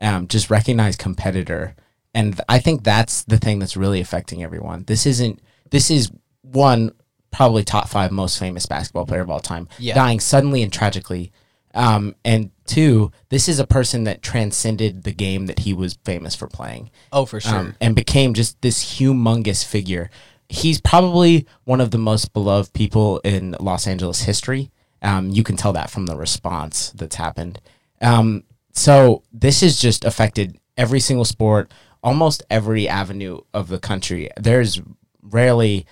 um, 0.00 0.26
just 0.26 0.50
recognized 0.50 0.98
competitor, 0.98 1.76
and 2.14 2.40
I 2.48 2.58
think 2.58 2.82
that's 2.82 3.22
the 3.22 3.38
thing 3.38 3.58
that's 3.58 3.76
really 3.76 4.00
affecting 4.00 4.42
everyone. 4.42 4.84
This 4.86 5.06
isn't. 5.06 5.40
This 5.70 5.90
is 5.90 6.10
one 6.42 6.92
probably 7.30 7.62
top 7.64 7.88
five 7.88 8.10
most 8.10 8.38
famous 8.38 8.64
basketball 8.66 9.06
player 9.06 9.20
of 9.22 9.30
all 9.30 9.40
time, 9.40 9.68
Yeah. 9.78 9.94
dying 9.94 10.18
suddenly 10.20 10.62
and 10.62 10.72
tragically. 10.72 11.30
Um, 11.74 12.14
and 12.24 12.50
two, 12.66 13.10
this 13.30 13.48
is 13.48 13.58
a 13.58 13.66
person 13.66 14.04
that 14.04 14.22
transcended 14.22 15.02
the 15.02 15.12
game 15.12 15.46
that 15.46 15.60
he 15.60 15.74
was 15.74 15.98
famous 16.04 16.34
for 16.34 16.46
playing 16.46 16.90
Oh, 17.12 17.26
for 17.26 17.40
sure. 17.40 17.54
um, 17.58 17.76
and 17.80 17.96
became 17.96 18.32
just 18.34 18.60
this 18.62 18.98
humongous 18.98 19.64
figure. 19.64 20.08
He's 20.48 20.80
probably 20.80 21.46
one 21.64 21.80
of 21.80 21.90
the 21.90 21.98
most 21.98 22.32
beloved 22.32 22.72
people 22.72 23.18
in 23.24 23.56
Los 23.58 23.86
Angeles 23.86 24.20
history. 24.22 24.70
Um, 25.02 25.30
you 25.30 25.42
can 25.42 25.56
tell 25.56 25.72
that 25.72 25.90
from 25.90 26.06
the 26.06 26.16
response 26.16 26.90
that's 26.90 27.16
happened. 27.16 27.60
Um, 28.00 28.44
so 28.72 29.22
this 29.32 29.60
has 29.62 29.80
just 29.80 30.04
affected 30.04 30.58
every 30.76 31.00
single 31.00 31.24
sport, 31.24 31.70
almost 32.02 32.42
every 32.50 32.88
avenue 32.88 33.40
of 33.52 33.68
the 33.68 33.78
country. 33.78 34.30
There's 34.36 34.80
rarely, 35.22 35.86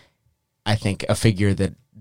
I 0.64 0.76
think, 0.76 1.04
a 1.08 1.14
figure 1.14 1.54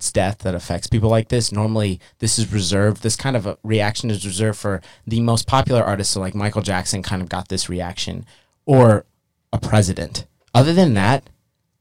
death 0.10 0.40
that 0.40 0.56
affects 0.56 0.88
people 0.88 1.10
like 1.10 1.28
this. 1.28 1.52
Normally, 1.52 2.00
this 2.20 2.40
is 2.40 2.54
reserved. 2.54 3.04
This 3.04 3.18
kind 3.18 3.36
of 3.36 3.46
a 3.46 3.58
reaction 3.62 4.10
is 4.10 4.26
reserved 4.26 4.58
for 4.58 4.82
the 5.06 5.20
most 5.20 5.48
popular 5.48 5.84
artists. 5.84 6.14
So, 6.14 6.22
like 6.22 6.34
Michael 6.34 6.62
Jackson, 6.62 7.04
kind 7.04 7.22
of 7.22 7.28
got 7.28 7.50
this 7.50 7.68
reaction, 7.68 8.26
or 8.66 9.06
a 9.52 9.60
president. 9.60 10.26
Other 10.54 10.74
than 10.74 10.94
that, 10.94 11.30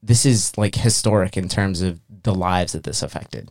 this 0.03 0.25
is 0.25 0.57
like 0.57 0.75
historic 0.75 1.37
in 1.37 1.47
terms 1.47 1.81
of 1.81 2.01
the 2.23 2.35
lives 2.35 2.73
that 2.73 2.83
this 2.83 3.01
affected. 3.01 3.49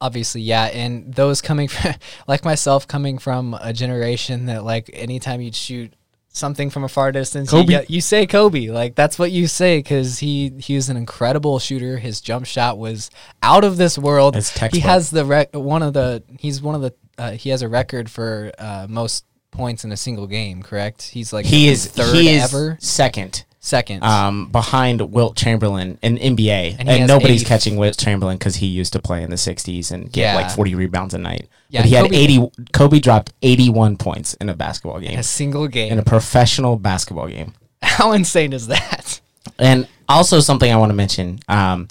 Obviously, 0.00 0.40
yeah. 0.40 0.64
And 0.64 1.14
those 1.14 1.40
coming 1.40 1.68
from, 1.68 1.94
like 2.26 2.44
myself, 2.44 2.88
coming 2.88 3.18
from 3.18 3.54
a 3.60 3.72
generation 3.72 4.46
that, 4.46 4.64
like, 4.64 4.90
anytime 4.92 5.40
you'd 5.40 5.54
shoot 5.54 5.94
something 6.32 6.70
from 6.70 6.82
a 6.84 6.88
far 6.88 7.12
distance, 7.12 7.50
Kobe. 7.50 7.60
You, 7.62 7.66
get- 7.68 7.90
you 7.90 8.00
say 8.00 8.26
Kobe. 8.26 8.68
Like, 8.68 8.94
that's 8.94 9.18
what 9.18 9.30
you 9.30 9.46
say 9.46 9.78
because 9.78 10.18
he, 10.18 10.50
he 10.58 10.74
was 10.74 10.88
an 10.88 10.96
incredible 10.96 11.58
shooter. 11.58 11.98
His 11.98 12.20
jump 12.20 12.46
shot 12.46 12.78
was 12.78 13.10
out 13.42 13.64
of 13.64 13.76
this 13.76 13.96
world. 13.98 14.34
He 14.72 14.80
has 14.80 15.10
the 15.10 15.24
rec- 15.24 15.54
one 15.54 15.82
of 15.82 15.92
the, 15.92 16.22
he's 16.38 16.60
one 16.62 16.74
of 16.74 16.80
the, 16.82 16.94
uh, 17.18 17.32
he 17.32 17.50
has 17.50 17.62
a 17.62 17.68
record 17.68 18.10
for 18.10 18.50
uh, 18.58 18.86
most 18.88 19.24
points 19.50 19.84
in 19.84 19.92
a 19.92 19.96
single 19.96 20.26
game, 20.26 20.62
correct? 20.62 21.02
He's 21.02 21.32
like 21.32 21.44
He 21.44 21.68
is 21.68 21.86
third 21.86 22.14
he 22.16 22.30
is 22.30 22.42
ever, 22.42 22.78
second 22.80 23.44
second. 23.62 24.02
um, 24.04 24.48
behind 24.48 25.00
Wilt 25.12 25.36
Chamberlain 25.36 25.98
in 26.02 26.18
NBA, 26.18 26.76
And 26.78 26.88
and, 26.88 27.06
nobody's 27.08 27.40
80 27.42 27.48
catching 27.48 27.76
Wilt 27.76 27.96
Chamberlain 27.96 28.36
because 28.36 28.56
he 28.56 28.66
used 28.66 28.92
to 28.92 28.98
play 29.00 29.22
in 29.22 29.30
the 29.30 29.36
'60s 29.36 29.90
and 29.90 30.12
get 30.12 30.20
Yeah. 30.22 30.34
like 30.36 30.50
40 30.50 30.74
rebounds 30.74 31.14
a 31.14 31.18
night. 31.18 31.48
Yeah, 31.70 31.80
but 31.80 31.88
he 31.88 31.94
had 31.94 32.04
Kobe- 32.04 32.16
80. 32.16 32.50
Kobe 32.74 32.98
dropped 33.00 33.32
81 33.40 33.96
points 33.96 34.34
in 34.34 34.50
a 34.50 34.54
basketball 34.54 35.00
game, 35.00 35.18
a 35.18 35.22
single 35.22 35.66
game. 35.68 35.90
in 35.92 35.98
a 35.98 36.02
professional 36.02 36.76
basketball 36.76 37.28
game. 37.28 37.54
How 37.82 38.12
insane 38.12 38.52
is 38.52 38.66
that? 38.66 39.20
And 39.58 39.88
also 40.08 40.40
something 40.40 40.70
I 40.70 40.76
want 40.76 40.90
to 40.90 40.94
mention: 40.96 41.38
um, 41.48 41.88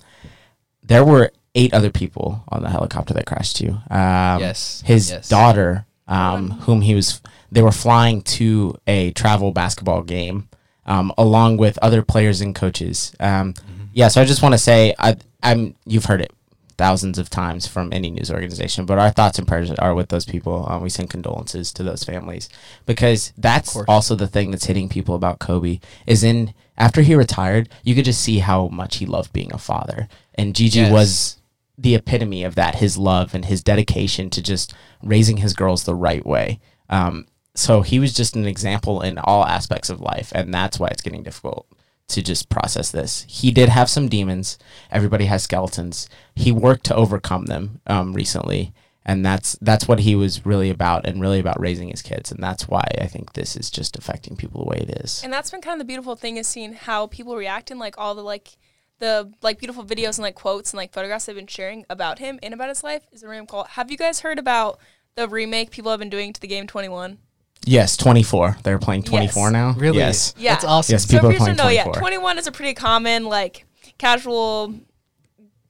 there 0.84 1.03
were 1.03 1.31
eight 1.55 1.73
other 1.73 1.89
people 1.89 2.43
on 2.49 2.62
the 2.63 2.69
helicopter 2.69 3.13
that 3.13 3.25
crashed 3.25 3.57
too. 3.57 3.71
Um, 3.89 4.39
Yes, 4.39 4.84
his 4.86 5.10
yes. 5.12 5.27
daughter, 5.29 5.86
um, 6.07 6.51
whom 6.62 6.81
he 6.81 6.95
was, 6.95 7.21
they 7.51 7.62
were 7.62 7.71
flying 7.73 8.21
to 8.21 8.77
a 8.88 9.12
travel 9.12 9.51
basketball 9.51 10.01
game, 10.03 10.47
um, 10.86 11.13
along 11.17 11.58
with 11.58 11.78
other 11.82 12.02
players 12.02 12.41
and 12.41 12.56
coaches. 12.56 13.13
Um, 13.20 13.54
Yeah, 13.94 14.08
so 14.08 14.22
I 14.22 14.26
just 14.26 14.41
want 14.41 14.54
to 14.54 14.58
say, 14.58 14.94
I, 15.00 15.17
I'm 15.44 15.76
you've 15.86 16.06
heard 16.06 16.22
it 16.22 16.32
thousands 16.78 17.20
of 17.20 17.30
times 17.30 17.67
from 17.67 17.91
any 17.94 18.10
news 18.10 18.32
organization, 18.32 18.86
but 18.86 18.98
our 18.98 19.12
thoughts 19.12 19.38
and 19.38 19.48
prayers 19.48 19.70
are 19.72 19.94
with 19.94 20.10
those 20.10 20.26
people. 20.26 20.65
Um, 20.70 20.82
we 20.82 20.89
send 20.89 21.10
condolences 21.10 21.72
to 21.74 21.84
those 21.84 22.04
families 22.04 22.50
because 22.86 23.34
that's 23.38 23.76
also 23.88 24.15
the 24.15 24.28
thing 24.28 24.50
that's 24.52 24.65
hitting 24.65 24.89
people 24.89 25.13
about 25.13 25.39
Kobe 25.39 25.80
is 26.08 26.24
in 26.24 26.54
after 26.78 27.02
he 27.04 27.13
retired, 27.15 27.70
you 27.84 27.94
could 27.94 28.06
just 28.06 28.22
see 28.22 28.39
how 28.39 28.67
much 28.70 28.96
he 28.98 29.06
loved 29.06 29.32
being 29.34 29.54
a 29.54 29.58
father, 29.60 30.08
and 30.36 30.56
Gigi 30.56 30.80
Yes. 30.80 30.91
was 30.91 31.38
the 31.78 31.96
epitome 31.96 32.44
of 32.44 32.56
that 32.56 32.76
his 32.76 32.98
love 32.98 33.36
and 33.36 33.46
his 33.46 33.62
dedication 33.63 34.30
to 34.32 34.41
just 34.41 34.74
raising 35.04 35.38
his 35.38 35.54
girls 35.54 35.84
the 35.84 35.96
right 35.96 36.26
way. 36.26 36.60
Um, 36.89 37.28
so 37.62 37.84
he 37.84 38.00
was 38.00 38.13
just 38.13 38.36
an 38.36 38.45
example 38.45 39.02
in 39.02 39.19
all 39.19 39.45
aspects 39.45 39.89
of 39.89 40.02
life, 40.02 40.32
and 40.34 40.52
that's 40.52 40.80
why 40.80 40.88
it's 40.88 41.04
getting 41.04 41.21
difficult 41.21 41.67
to 42.08 42.21
just 42.24 42.50
process 42.50 42.91
this. 42.91 43.24
He 43.30 43.52
did 43.52 43.69
have 43.69 43.89
some 43.89 44.10
demons. 44.10 44.58
Everybody 44.89 45.26
has 45.26 45.43
skeletons. 45.43 46.10
He 46.36 46.52
worked 46.52 46.86
to 46.86 46.95
overcome 46.95 47.45
them 47.45 47.80
um, 47.86 48.13
recently, 48.13 48.74
and 49.06 49.24
that's 49.24 49.58
that's 49.62 49.88
what 49.88 50.00
he 50.00 50.15
was 50.15 50.43
really 50.43 50.71
about, 50.71 51.06
and 51.06 51.21
really 51.21 51.39
about 51.39 51.60
raising 51.60 51.89
his 51.89 52.02
kids. 52.02 52.32
And 52.32 52.41
that's 52.41 52.67
why 52.67 52.84
I 53.00 53.06
think 53.06 53.34
this 53.34 53.56
is 53.56 53.69
just 53.69 53.95
affecting 53.95 54.36
people 54.36 54.63
the 54.63 54.69
way 54.69 54.78
it 54.78 55.02
is. 55.04 55.21
And 55.24 55.32
that's 55.32 55.52
been 55.52 55.62
kind 55.62 55.80
of 55.80 55.80
the 55.80 55.91
beautiful 55.91 56.15
thing 56.15 56.38
is 56.38 56.47
seeing 56.47 56.74
how 56.74 57.08
people 57.08 57.36
react 57.36 57.69
and 57.69 57.80
like 57.80 57.95
all 57.97 58.15
the 58.15 58.24
like 58.24 58.58
the 58.97 59.32
like 59.43 59.60
beautiful 59.60 59.86
videos 59.86 60.17
and 60.17 60.24
like 60.24 60.36
quotes 60.36 60.71
and 60.71 60.78
like 60.78 60.93
photographs 60.93 61.26
they've 61.26 61.36
been 61.36 61.47
sharing 61.47 61.86
about 61.89 62.17
him 62.17 62.39
and 62.41 62.54
about 62.56 62.69
his 62.69 62.84
life 62.84 63.04
is 63.12 63.21
a 63.21 63.28
random 63.28 63.45
call. 63.45 63.65
Have 63.65 63.91
you 63.91 63.97
guys 63.97 64.21
heard 64.21 64.39
about 64.39 64.80
the 65.13 65.28
remake 65.28 65.69
people 65.69 65.91
have 65.91 66.00
been 66.00 66.10
doing 66.10 66.34
to 66.34 66.41
the 66.41 66.47
game 66.47 66.65
21? 66.65 67.19
Yes, 67.65 67.95
twenty 67.97 68.24
four. 68.24 68.58
They're 68.63 68.80
playing 68.80 69.04
twenty 69.04 69.28
four 69.28 69.47
Yes. 69.47 69.54
now. 69.54 69.71
Really? 69.78 69.97
Yes. 70.00 70.34
Yeah. 70.38 70.54
That's 70.54 70.65
awesome. 70.65 70.93
Yes, 70.93 71.04
So 71.06 71.13
people 71.17 71.30
if 71.30 71.30
are 71.30 71.34
you 71.34 71.39
should 71.52 71.58
playing 71.58 71.69
know, 71.69 71.74
yeah, 71.74 71.84
24. 71.84 72.02
21 72.02 72.38
is 72.39 72.47
a 72.47 72.52
pretty 72.52 72.74
common 72.74 73.26
like 73.26 73.65
casual 73.97 74.74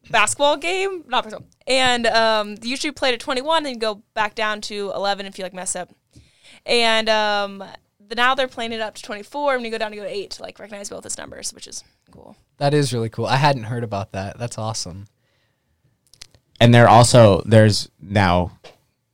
basketball 0.09 0.57
game, 0.57 1.03
not 1.07 1.23
basketball. 1.25 1.47
And 1.67 2.07
um, 2.07 2.49
you 2.61 2.69
usually 2.71 2.91
play 2.91 3.11
to 3.11 3.17
21 3.17 3.65
and 3.65 3.79
go 3.79 4.01
back 4.13 4.35
down 4.35 4.61
to 4.61 4.91
11 4.95 5.25
if 5.25 5.37
you 5.37 5.43
like 5.43 5.53
mess 5.53 5.75
up. 5.75 5.89
And 6.65 7.07
um, 7.09 7.63
the, 8.07 8.15
now 8.15 8.35
they're 8.35 8.47
playing 8.47 8.71
it 8.71 8.81
up 8.81 8.95
to 8.95 9.01
24, 9.03 9.55
and 9.55 9.65
you 9.65 9.71
go 9.71 9.77
down 9.77 9.91
to 9.91 9.97
go 9.97 10.03
to 10.03 10.09
8 10.09 10.31
to 10.31 10.41
like 10.41 10.59
recognize 10.59 10.89
both 10.89 11.05
its 11.05 11.17
numbers, 11.17 11.53
which 11.53 11.67
is 11.67 11.83
cool. 12.11 12.35
That 12.57 12.73
is 12.73 12.93
really 12.93 13.09
cool. 13.09 13.25
I 13.25 13.37
hadn't 13.37 13.63
heard 13.63 13.83
about 13.83 14.11
that. 14.13 14.37
That's 14.39 14.57
awesome. 14.57 15.07
and 16.59 16.73
they're 16.73 16.89
also 16.89 17.41
there's 17.45 17.89
now 17.99 18.57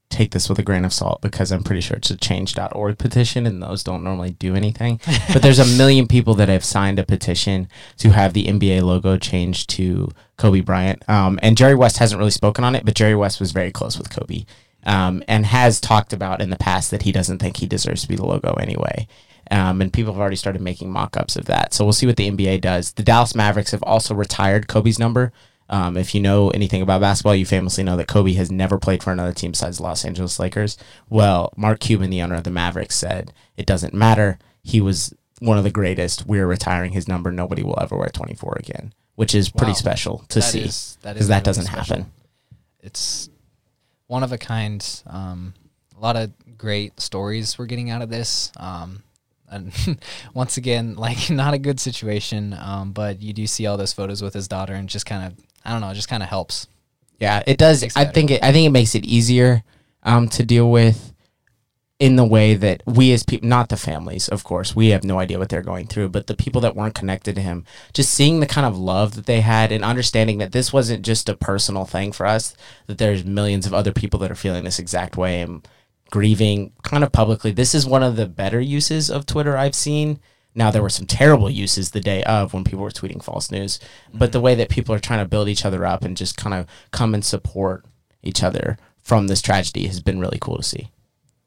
take 0.10 0.32
this 0.32 0.48
with 0.48 0.58
a 0.58 0.64
grain 0.64 0.86
of 0.86 0.94
salt 0.94 1.22
because 1.22 1.52
I'm 1.52 1.64
pretty 1.64 1.82
sure 1.82 1.98
it's 1.98 2.10
a 2.10 2.18
change.org 2.18 2.98
petition 2.98 3.46
and 3.46 3.62
those 3.62 3.84
don't 3.84 4.04
normally 4.04 4.32
do 4.32 4.56
anything. 4.56 5.00
but 5.34 5.42
there's 5.42 5.60
a 5.60 5.66
million 5.78 6.08
people 6.08 6.34
that 6.36 6.50
have 6.50 6.64
signed 6.64 7.00
a 7.00 7.04
petition 7.04 7.68
to 7.98 8.12
have 8.12 8.34
the 8.34 8.46
NBA 8.46 8.84
logo 8.84 9.18
changed 9.18 9.70
to 9.72 10.10
Kobe 10.38 10.62
Bryant. 10.62 11.08
Um, 11.10 11.40
and 11.42 11.58
Jerry 11.58 11.76
West 11.76 11.98
hasn't 11.98 12.20
really 12.20 12.32
spoken 12.32 12.64
on 12.64 12.76
it, 12.76 12.86
but 12.86 12.96
Jerry 12.96 13.16
West 13.16 13.40
was 13.40 13.52
very 13.52 13.72
close 13.72 13.98
with 13.98 14.10
Kobe 14.10 14.46
um, 14.86 15.24
and 15.28 15.46
has 15.46 15.82
talked 15.82 16.14
about 16.14 16.42
in 16.42 16.50
the 16.50 16.58
past 16.58 16.92
that 16.92 17.04
he 17.04 17.12
doesn't 17.12 17.40
think 17.40 17.58
he 17.58 17.68
deserves 17.68 18.04
to 18.04 18.08
be 18.08 18.16
the 18.16 18.26
logo 18.26 18.54
anyway. 18.54 19.08
Um, 19.52 19.82
and 19.82 19.94
people 19.94 20.14
have 20.14 20.20
already 20.20 20.36
started 20.36 20.62
making 20.62 20.92
mock-ups 20.92 21.36
of 21.36 21.46
that. 21.46 21.74
So 21.74 21.84
we'll 21.86 21.94
see 21.94 22.06
what 22.06 22.18
the 22.18 22.30
NBA 22.30 22.62
does. 22.62 22.94
The 22.94 23.04
Dallas 23.04 23.36
Mavericks 23.36 23.72
have 23.72 23.84
also 23.84 24.14
retired 24.14 24.68
Kobe's 24.68 25.00
number. 25.00 25.32
Um, 25.70 25.98
if 25.98 26.16
you 26.16 26.22
know 26.22 26.50
anything 26.52 26.82
about 26.82 27.02
basketball, 27.02 27.36
you 27.36 27.46
famously 27.46 27.84
know 27.84 27.98
that 27.98 28.08
Kobe 28.08 28.34
has 28.34 28.50
never 28.52 28.78
played 28.78 29.04
for 29.04 29.12
another 29.12 29.34
team 29.34 29.52
besides 29.52 29.78
the 29.78 29.84
Los 29.84 30.06
Angeles 30.06 30.40
Lakers. 30.40 30.78
Well, 31.10 31.52
Mark 31.58 31.80
Cuban, 31.80 32.10
the 32.10 32.22
owner 32.22 32.36
of 32.36 32.44
the 32.46 32.52
Mavericks, 32.52 32.96
said 32.96 33.34
it 33.58 33.66
doesn't 33.66 33.94
matter. 33.94 34.40
He 34.64 34.80
was 34.80 35.14
one 35.40 35.58
of 35.58 35.64
the 35.64 35.72
greatest. 35.72 36.26
We're 36.26 36.48
retiring 36.48 36.94
his 36.94 37.08
number. 37.08 37.32
Nobody 37.32 37.64
will 37.64 37.78
ever 37.82 37.98
wear 37.98 38.10
24 38.10 38.58
again, 38.60 38.94
which 39.16 39.36
is 39.36 39.50
pretty 39.50 39.72
Wow. 39.74 39.78
special 39.78 40.18
to 40.30 40.40
That 40.40 40.46
see 40.46 40.60
that 41.02 41.14
because 41.14 41.28
that 41.28 41.34
really 41.36 41.44
doesn't 41.44 41.66
special. 41.66 41.96
happen. 41.98 42.12
It's 42.82 43.30
one 44.08 44.24
of 44.24 44.32
a 44.32 44.38
kind. 44.38 44.86
Um, 45.06 45.54
a 45.96 46.00
lot 46.00 46.16
of 46.16 46.32
great 46.58 47.00
stories 47.00 47.58
we're 47.58 47.66
getting 47.66 47.90
out 47.90 48.02
of 48.02 48.10
this. 48.10 48.52
Um, 48.58 49.04
and 49.50 49.72
once 50.34 50.58
again, 50.58 50.96
like 50.96 51.30
not 51.30 51.54
a 51.54 51.58
good 51.60 51.80
situation, 51.80 52.54
um, 52.60 52.92
but 52.92 53.22
you 53.22 53.34
do 53.34 53.48
see 53.48 53.66
all 53.66 53.78
those 53.78 53.94
photos 53.94 54.22
with 54.22 54.34
his 54.34 54.48
daughter, 54.48 54.74
and 54.74 54.88
just 54.90 55.06
kind 55.06 55.26
of, 55.32 55.38
I 55.66 55.72
don't 55.72 55.82
know, 55.82 55.90
it 55.90 55.96
just 55.96 56.10
kind 56.10 56.24
of 56.24 56.30
helps. 56.30 56.68
Yeah, 57.20 57.44
it 57.48 57.58
does. 57.58 57.84
It 57.84 57.94
I 57.96 58.04
better. 58.04 58.14
think 58.14 58.32
it, 58.32 58.44
I 58.44 58.52
think 58.52 58.68
it 58.68 58.72
makes 58.72 58.96
it 58.96 59.06
easier 59.06 59.64
um, 60.04 60.30
to 60.30 60.44
deal 60.44 60.70
with 60.70 61.14
in 62.00 62.16
the 62.16 62.26
way 62.26 62.54
that 62.54 62.84
we 62.86 63.12
as 63.12 63.24
people, 63.24 63.48
not 63.48 63.70
the 63.70 63.78
families, 63.78 64.30
of 64.30 64.44
course, 64.44 64.76
we 64.76 64.90
have 64.90 65.04
no 65.04 65.20
idea 65.20 65.40
what 65.40 65.50
they're 65.50 65.64
going 65.64 65.88
through, 65.88 66.10
but 66.10 66.28
the 66.28 66.36
people 66.36 66.62
that 66.62 66.76
weren't 66.76 66.94
connected 66.94 67.34
to 67.36 67.42
him, 67.42 67.66
just 67.92 68.14
seeing 68.14 68.40
the 68.40 68.46
kind 68.46 68.68
of 68.68 68.78
love 68.78 69.16
that 69.16 69.26
they 69.26 69.42
had 69.42 69.72
and 69.72 69.84
understanding 69.84 70.38
that 70.38 70.52
this 70.52 70.72
wasn't 70.72 71.04
just 71.04 71.28
a 71.28 71.36
personal 71.36 71.86
thing 71.86 72.12
for 72.12 72.28
us, 72.28 72.56
that 72.86 73.00
there's 73.00 73.26
millions 73.26 73.66
of 73.66 73.74
other 73.74 73.92
people 73.92 74.20
that 74.20 74.30
are 74.30 74.36
feeling 74.36 74.64
this 74.64 74.78
exact 74.78 75.18
way 75.18 75.42
and 75.42 75.68
grieving 76.12 76.72
kind 76.84 77.04
of 77.04 77.12
publicly. 77.12 77.52
This 77.52 77.74
is 77.74 77.88
one 77.88 78.04
of 78.04 78.16
the 78.16 78.28
better 78.28 78.62
uses 78.62 79.10
of 79.10 79.26
Twitter 79.26 79.58
I've 79.58 79.76
seen. 79.76 80.20
Now 80.58 80.72
there 80.72 80.82
were 80.82 80.90
some 80.90 81.06
terrible 81.06 81.52
uses 81.52 81.92
the 81.92 82.00
day 82.00 82.24
of 82.24 82.52
when 82.52 82.64
people 82.64 82.84
were 82.84 82.90
tweeting 82.90 83.22
false 83.22 83.52
news, 83.52 83.80
but 84.12 84.32
the 84.32 84.40
mm-hmm. 84.40 84.46
way 84.46 84.56
that 84.56 84.70
people 84.70 84.94
are 84.96 85.00
trying 85.00 85.24
to 85.24 85.30
build 85.30 85.48
each 85.48 85.64
other 85.64 85.86
up 85.86 86.04
and 86.04 86.18
just 86.18 86.36
kind 86.36 86.56
of 86.56 86.66
come 86.90 87.14
and 87.14 87.24
support 87.24 87.86
each 88.24 88.42
other 88.42 88.80
from 89.00 89.28
this 89.28 89.40
tragedy 89.40 89.86
has 89.86 90.02
been 90.02 90.20
really 90.20 90.40
cool 90.42 90.58
to 90.58 90.64
see. 90.64 90.90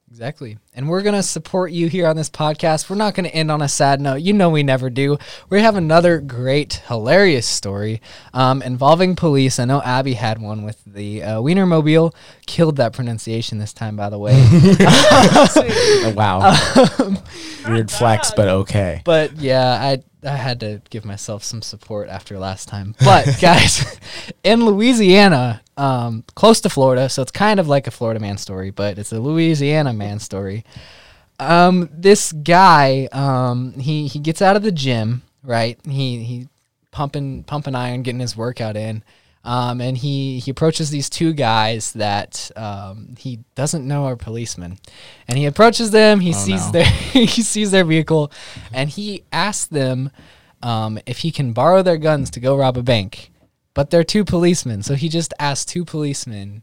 Exactly. 0.09 0.59
And 0.81 0.88
we're 0.88 1.03
going 1.03 1.14
to 1.14 1.23
support 1.23 1.73
you 1.73 1.88
here 1.88 2.07
on 2.07 2.16
this 2.16 2.31
podcast. 2.31 2.88
We're 2.88 2.97
not 2.97 3.14
going 3.14 3.29
to 3.29 3.35
end 3.35 3.51
on 3.51 3.61
a 3.61 3.69
sad 3.69 4.01
note. 4.01 4.23
You 4.23 4.33
know 4.33 4.49
we 4.49 4.62
never 4.62 4.88
do. 4.88 5.19
We 5.51 5.61
have 5.61 5.77
another 5.77 6.21
great, 6.21 6.81
hilarious 6.87 7.47
story 7.47 8.01
um, 8.33 8.62
involving 8.62 9.14
police. 9.14 9.59
I 9.59 9.66
know 9.66 9.83
Abby 9.83 10.14
had 10.14 10.40
one 10.40 10.64
with 10.64 10.83
the 10.87 11.23
uh, 11.23 11.37
Wienermobile. 11.40 12.14
Killed 12.47 12.77
that 12.77 12.95
pronunciation 12.95 13.59
this 13.59 13.75
time, 13.75 13.95
by 13.95 14.09
the 14.09 14.19
way. 14.19 14.33
Oh, 16.03 16.14
wow. 16.16 16.57
Weird 17.69 17.90
flex, 17.90 18.33
but 18.35 18.49
okay. 18.49 19.03
but 19.05 19.37
yeah, 19.37 19.73
I 19.73 20.03
I 20.23 20.37
had 20.37 20.61
to 20.61 20.83
give 20.90 21.05
myself 21.05 21.43
some 21.43 21.62
support 21.62 22.09
after 22.09 22.38
last 22.38 22.69
time. 22.69 22.95
But 23.01 23.38
guys, 23.40 23.99
in 24.45 24.64
Louisiana, 24.64 25.62
um, 25.77 26.25
close 26.35 26.61
to 26.62 26.69
Florida, 26.69 27.09
so 27.09 27.23
it's 27.23 27.31
kind 27.31 27.59
of 27.59 27.69
like 27.69 27.87
a 27.87 27.90
Florida 27.90 28.21
man 28.21 28.37
story, 28.37 28.71
but 28.71 28.99
it's 28.99 29.12
a 29.12 29.21
Louisiana 29.21 29.93
man 29.93 30.19
story. 30.19 30.64
Um, 31.39 31.89
this 31.93 32.33
guy, 32.33 33.09
um, 33.13 33.73
he 33.75 34.07
he 34.07 34.19
gets 34.19 34.43
out 34.43 34.57
of 34.57 34.63
the 34.63 34.73
gym, 34.73 35.23
right? 35.43 35.79
He 35.87 36.23
he 36.23 36.49
pumping 36.91 37.45
pumping 37.45 37.75
iron, 37.75 38.03
getting 38.03 38.21
his 38.21 38.37
workout 38.37 38.77
in. 38.77 39.03
Um, 39.43 39.81
and 39.81 39.97
he, 39.97 40.39
he 40.39 40.51
approaches 40.51 40.91
these 40.91 41.09
two 41.09 41.33
guys 41.33 41.95
that 41.95 42.51
um, 42.57 43.15
he 43.19 43.39
doesn't 43.55 43.89
know 43.89 44.05
are 44.05 44.15
policemen, 44.15 44.79
and 45.27 45.39
he 45.39 45.47
approaches 45.47 45.93
them. 45.93 46.21
He 46.21 46.31
Oh, 46.31 46.33
sees 46.35 46.67
no. 46.67 46.73
their 46.73 46.85
he 47.13 47.27
sees 47.27 47.71
their 47.71 47.87
vehicle, 47.87 48.31
and 48.71 48.91
he 48.91 49.25
asks 49.33 49.65
them 49.65 50.11
um, 50.63 50.99
if 51.07 51.19
he 51.21 51.31
can 51.31 51.55
borrow 51.55 51.83
their 51.83 51.97
guns 51.97 52.29
to 52.33 52.41
go 52.41 52.55
rob 52.55 52.77
a 52.77 52.83
bank. 52.83 53.31
But 53.73 53.89
they're 53.89 54.05
two 54.05 54.27
policemen, 54.27 54.83
so 54.83 54.95
he 54.95 55.09
just 55.09 55.33
asks 55.39 55.65
two 55.65 55.87
policemen 55.87 56.63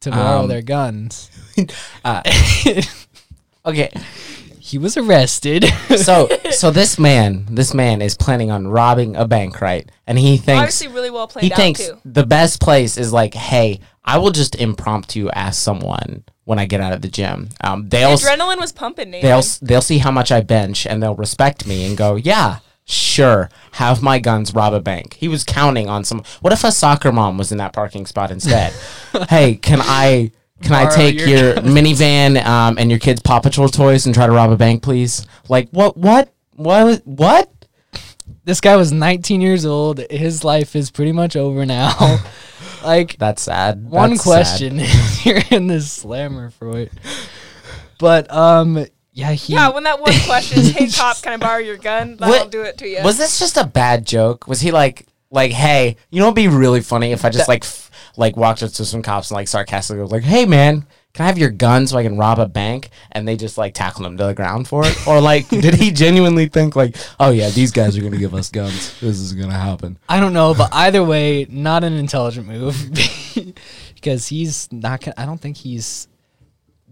to 0.00 0.10
borrow 0.10 0.40
Um, 0.42 0.48
their 0.48 0.60
guns. 0.62 1.30
Uh, 2.04 2.22
okay, 3.68 3.90
he 4.58 4.78
was 4.78 4.96
arrested. 4.96 5.64
so 5.96 6.28
so 6.50 6.70
this 6.70 6.98
man, 6.98 7.46
this 7.50 7.72
man 7.74 8.02
is 8.02 8.14
planning 8.14 8.50
on 8.50 8.68
robbing 8.68 9.16
a 9.16 9.26
bank, 9.26 9.60
right? 9.60 9.90
And 10.06 10.18
he 10.18 10.36
thinks 10.36 10.60
Obviously, 10.60 10.88
really 10.88 11.10
well 11.10 11.28
played 11.28 11.44
he 11.44 11.52
out 11.52 11.56
thinks 11.56 11.86
too. 11.86 12.00
the 12.04 12.26
best 12.26 12.60
place 12.60 12.96
is 12.96 13.12
like, 13.12 13.34
hey, 13.34 13.80
I 14.04 14.18
will 14.18 14.30
just 14.30 14.54
impromptu 14.54 15.30
ask 15.30 15.60
someone 15.62 16.24
when 16.44 16.58
I 16.58 16.64
get 16.66 16.80
out 16.80 16.92
of 16.92 17.02
the 17.02 17.08
gym. 17.08 17.50
Um, 17.62 17.88
they'll 17.88 18.16
The 18.16 18.26
adrenaline 18.26 18.58
was 18.58 18.72
pumping, 18.72 19.10
Nathan. 19.10 19.28
they'll 19.28 19.42
they'll 19.62 19.82
see 19.82 19.98
how 19.98 20.10
much 20.10 20.32
I 20.32 20.40
bench 20.40 20.86
and 20.86 21.02
they'll 21.02 21.14
respect 21.14 21.66
me 21.66 21.86
and 21.86 21.96
go, 21.96 22.16
yeah, 22.16 22.60
sure, 22.86 23.50
have 23.72 24.02
my 24.02 24.18
guns 24.18 24.54
rob 24.54 24.72
a 24.72 24.80
bank. 24.80 25.14
He 25.14 25.28
was 25.28 25.44
counting 25.44 25.88
on 25.88 26.04
some. 26.04 26.22
What 26.40 26.52
if 26.52 26.64
a 26.64 26.72
soccer 26.72 27.12
mom 27.12 27.36
was 27.38 27.52
in 27.52 27.58
that 27.58 27.72
parking 27.72 28.06
spot 28.06 28.30
instead? 28.30 28.72
hey, 29.28 29.56
can 29.56 29.80
I? 29.82 30.32
Can 30.62 30.72
I 30.72 30.84
Borrow 30.84 30.94
take 30.96 31.18
your 31.18 31.28
your 31.28 31.54
minivan 31.56 32.44
um, 32.44 32.78
and 32.78 32.90
your 32.90 32.98
kids' 32.98 33.20
Paw 33.22 33.40
Patrol 33.40 33.68
toys 33.68 34.06
and 34.06 34.14
try 34.14 34.26
to 34.26 34.32
rob 34.32 34.50
a 34.50 34.56
bank, 34.56 34.82
please? 34.82 35.26
Like 35.48 35.68
what? 35.70 35.96
What? 35.96 36.32
What? 36.54 37.02
What? 37.06 37.52
this 38.44 38.62
guy 38.62 38.76
was 38.76 38.90
19 38.92 39.42
years 39.42 39.66
old. 39.66 39.98
His 40.10 40.42
life 40.42 40.74
is 40.74 40.90
pretty 40.90 41.12
much 41.12 41.36
over 41.36 41.66
now. 41.66 42.22
like 42.82 43.18
That's 43.18 43.42
sad. 43.42 43.84
one 43.90 44.10
That's 44.10 44.24
sad. 44.24 44.30
question 44.30 44.80
is 44.80 45.26
you're 45.26 45.42
in 45.50 45.66
this 45.66 45.92
slammer 45.92 46.48
for 46.50 46.78
it. 46.78 46.92
But 47.98 48.32
um 48.32 48.86
yeah, 49.12 49.32
he 49.32 49.52
yeah, 49.52 49.68
when 49.70 49.82
that 49.82 50.00
one 50.00 50.12
question 50.26 50.60
is, 50.60 50.70
"Hey 50.70 50.88
cop, 50.88 51.20
can 51.22 51.32
I 51.32 51.36
borrow 51.38 51.58
your 51.58 51.76
gun?" 51.76 52.16
That'll 52.16 52.38
What- 52.38 52.50
do 52.50 52.62
it 52.62 52.78
to 52.78 52.88
you. 52.88 53.02
Was 53.02 53.18
this 53.18 53.38
just 53.38 53.56
a 53.56 53.66
bad 53.66 54.06
joke? 54.06 54.46
Was 54.46 54.60
he 54.60 54.70
like, 54.70 55.06
like, 55.30 55.50
hey, 55.50 55.96
you 56.10 56.20
know, 56.20 56.26
it'd 56.26 56.36
be 56.36 56.46
really 56.48 56.80
funny 56.80 57.10
if 57.12 57.24
I 57.24 57.30
just 57.30 57.48
like, 57.48 57.64
f- 57.64 57.90
like 58.18 58.36
walked 58.36 58.62
up 58.62 58.72
to 58.72 58.84
some 58.84 59.00
cops 59.00 59.30
and 59.30 59.36
like 59.36 59.48
sarcastically 59.48 60.02
was 60.02 60.10
like, 60.10 60.24
hey 60.24 60.44
man, 60.44 60.84
can 61.14 61.24
I 61.24 61.26
have 61.28 61.38
your 61.38 61.50
gun 61.50 61.86
so 61.86 61.96
I 61.96 62.02
can 62.02 62.18
rob 62.18 62.38
a 62.38 62.46
bank? 62.46 62.90
And 63.12 63.26
they 63.26 63.36
just 63.36 63.56
like 63.56 63.74
tackled 63.74 64.06
him 64.06 64.16
to 64.18 64.24
the 64.24 64.34
ground 64.34 64.68
for 64.68 64.84
it, 64.84 65.06
or 65.06 65.20
like, 65.20 65.48
did 65.48 65.74
he 65.74 65.92
genuinely 65.92 66.48
think 66.48 66.76
like, 66.76 66.96
oh 67.20 67.30
yeah, 67.30 67.48
these 67.50 67.70
guys 67.70 67.96
are 67.96 68.02
gonna 68.02 68.18
give 68.18 68.34
us 68.34 68.50
guns. 68.50 68.98
This 69.00 69.18
is 69.18 69.32
gonna 69.32 69.58
happen. 69.58 69.98
I 70.08 70.20
don't 70.20 70.32
know, 70.32 70.52
but 70.52 70.68
either 70.74 71.02
way, 71.02 71.46
not 71.48 71.84
an 71.84 71.94
intelligent 71.94 72.48
move 72.48 72.76
because 73.94 74.26
he's 74.26 74.70
not 74.72 75.00
gonna 75.00 75.14
I 75.16 75.24
don't 75.24 75.40
think 75.40 75.56
he's 75.56 76.08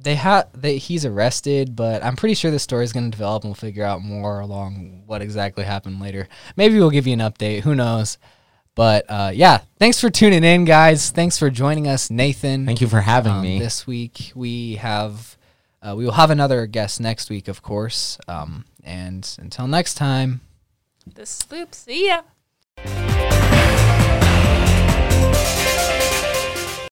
they 0.01 0.15
have 0.15 0.49
they 0.55 0.79
he's 0.79 1.05
arrested, 1.05 1.75
but 1.75 2.05
I'm 2.05 2.15
pretty 2.15 2.37
sure 2.37 2.53
the 2.53 2.61
story 2.61 2.85
is 2.85 2.93
going 2.93 3.11
to 3.11 3.17
develop 3.17 3.43
and 3.43 3.51
we'll 3.51 3.57
figure 3.57 3.85
out 3.85 4.03
more 4.03 4.39
along 4.39 5.03
what 5.07 5.21
exactly 5.21 5.65
happened 5.65 6.01
later. 6.01 6.29
Maybe 6.55 6.79
we'll 6.79 6.91
give 6.91 7.09
you 7.09 7.15
an 7.15 7.19
update, 7.19 7.63
who 7.63 7.75
knows. 7.75 8.17
But 8.77 9.07
uh, 9.09 9.33
yeah, 9.35 9.63
thanks 9.79 10.01
for 10.01 10.11
tuning 10.11 10.45
in, 10.45 10.67
guys. 10.67 11.11
Thanks 11.11 11.39
for 11.39 11.51
joining 11.51 11.89
us, 11.89 12.11
Nathan. 12.11 12.67
Thank 12.67 12.83
you 12.83 12.87
for 12.87 13.01
having 13.01 13.33
um, 13.33 13.43
me. 13.43 13.59
This 13.59 13.87
week 13.87 14.33
we 14.35 14.77
have 14.77 15.37
uh, 15.83 15.95
we 15.97 16.05
will 16.05 16.13
have 16.13 16.31
another 16.31 16.67
guest 16.67 17.01
next 17.01 17.31
week, 17.31 17.49
of 17.49 17.63
course. 17.63 18.19
Um, 18.29 18.67
and 18.85 19.37
until 19.41 19.67
next 19.67 19.95
time, 19.95 20.43
the 21.07 21.25
sloop. 21.25 21.75
See 21.75 22.09
ya. 22.09 22.23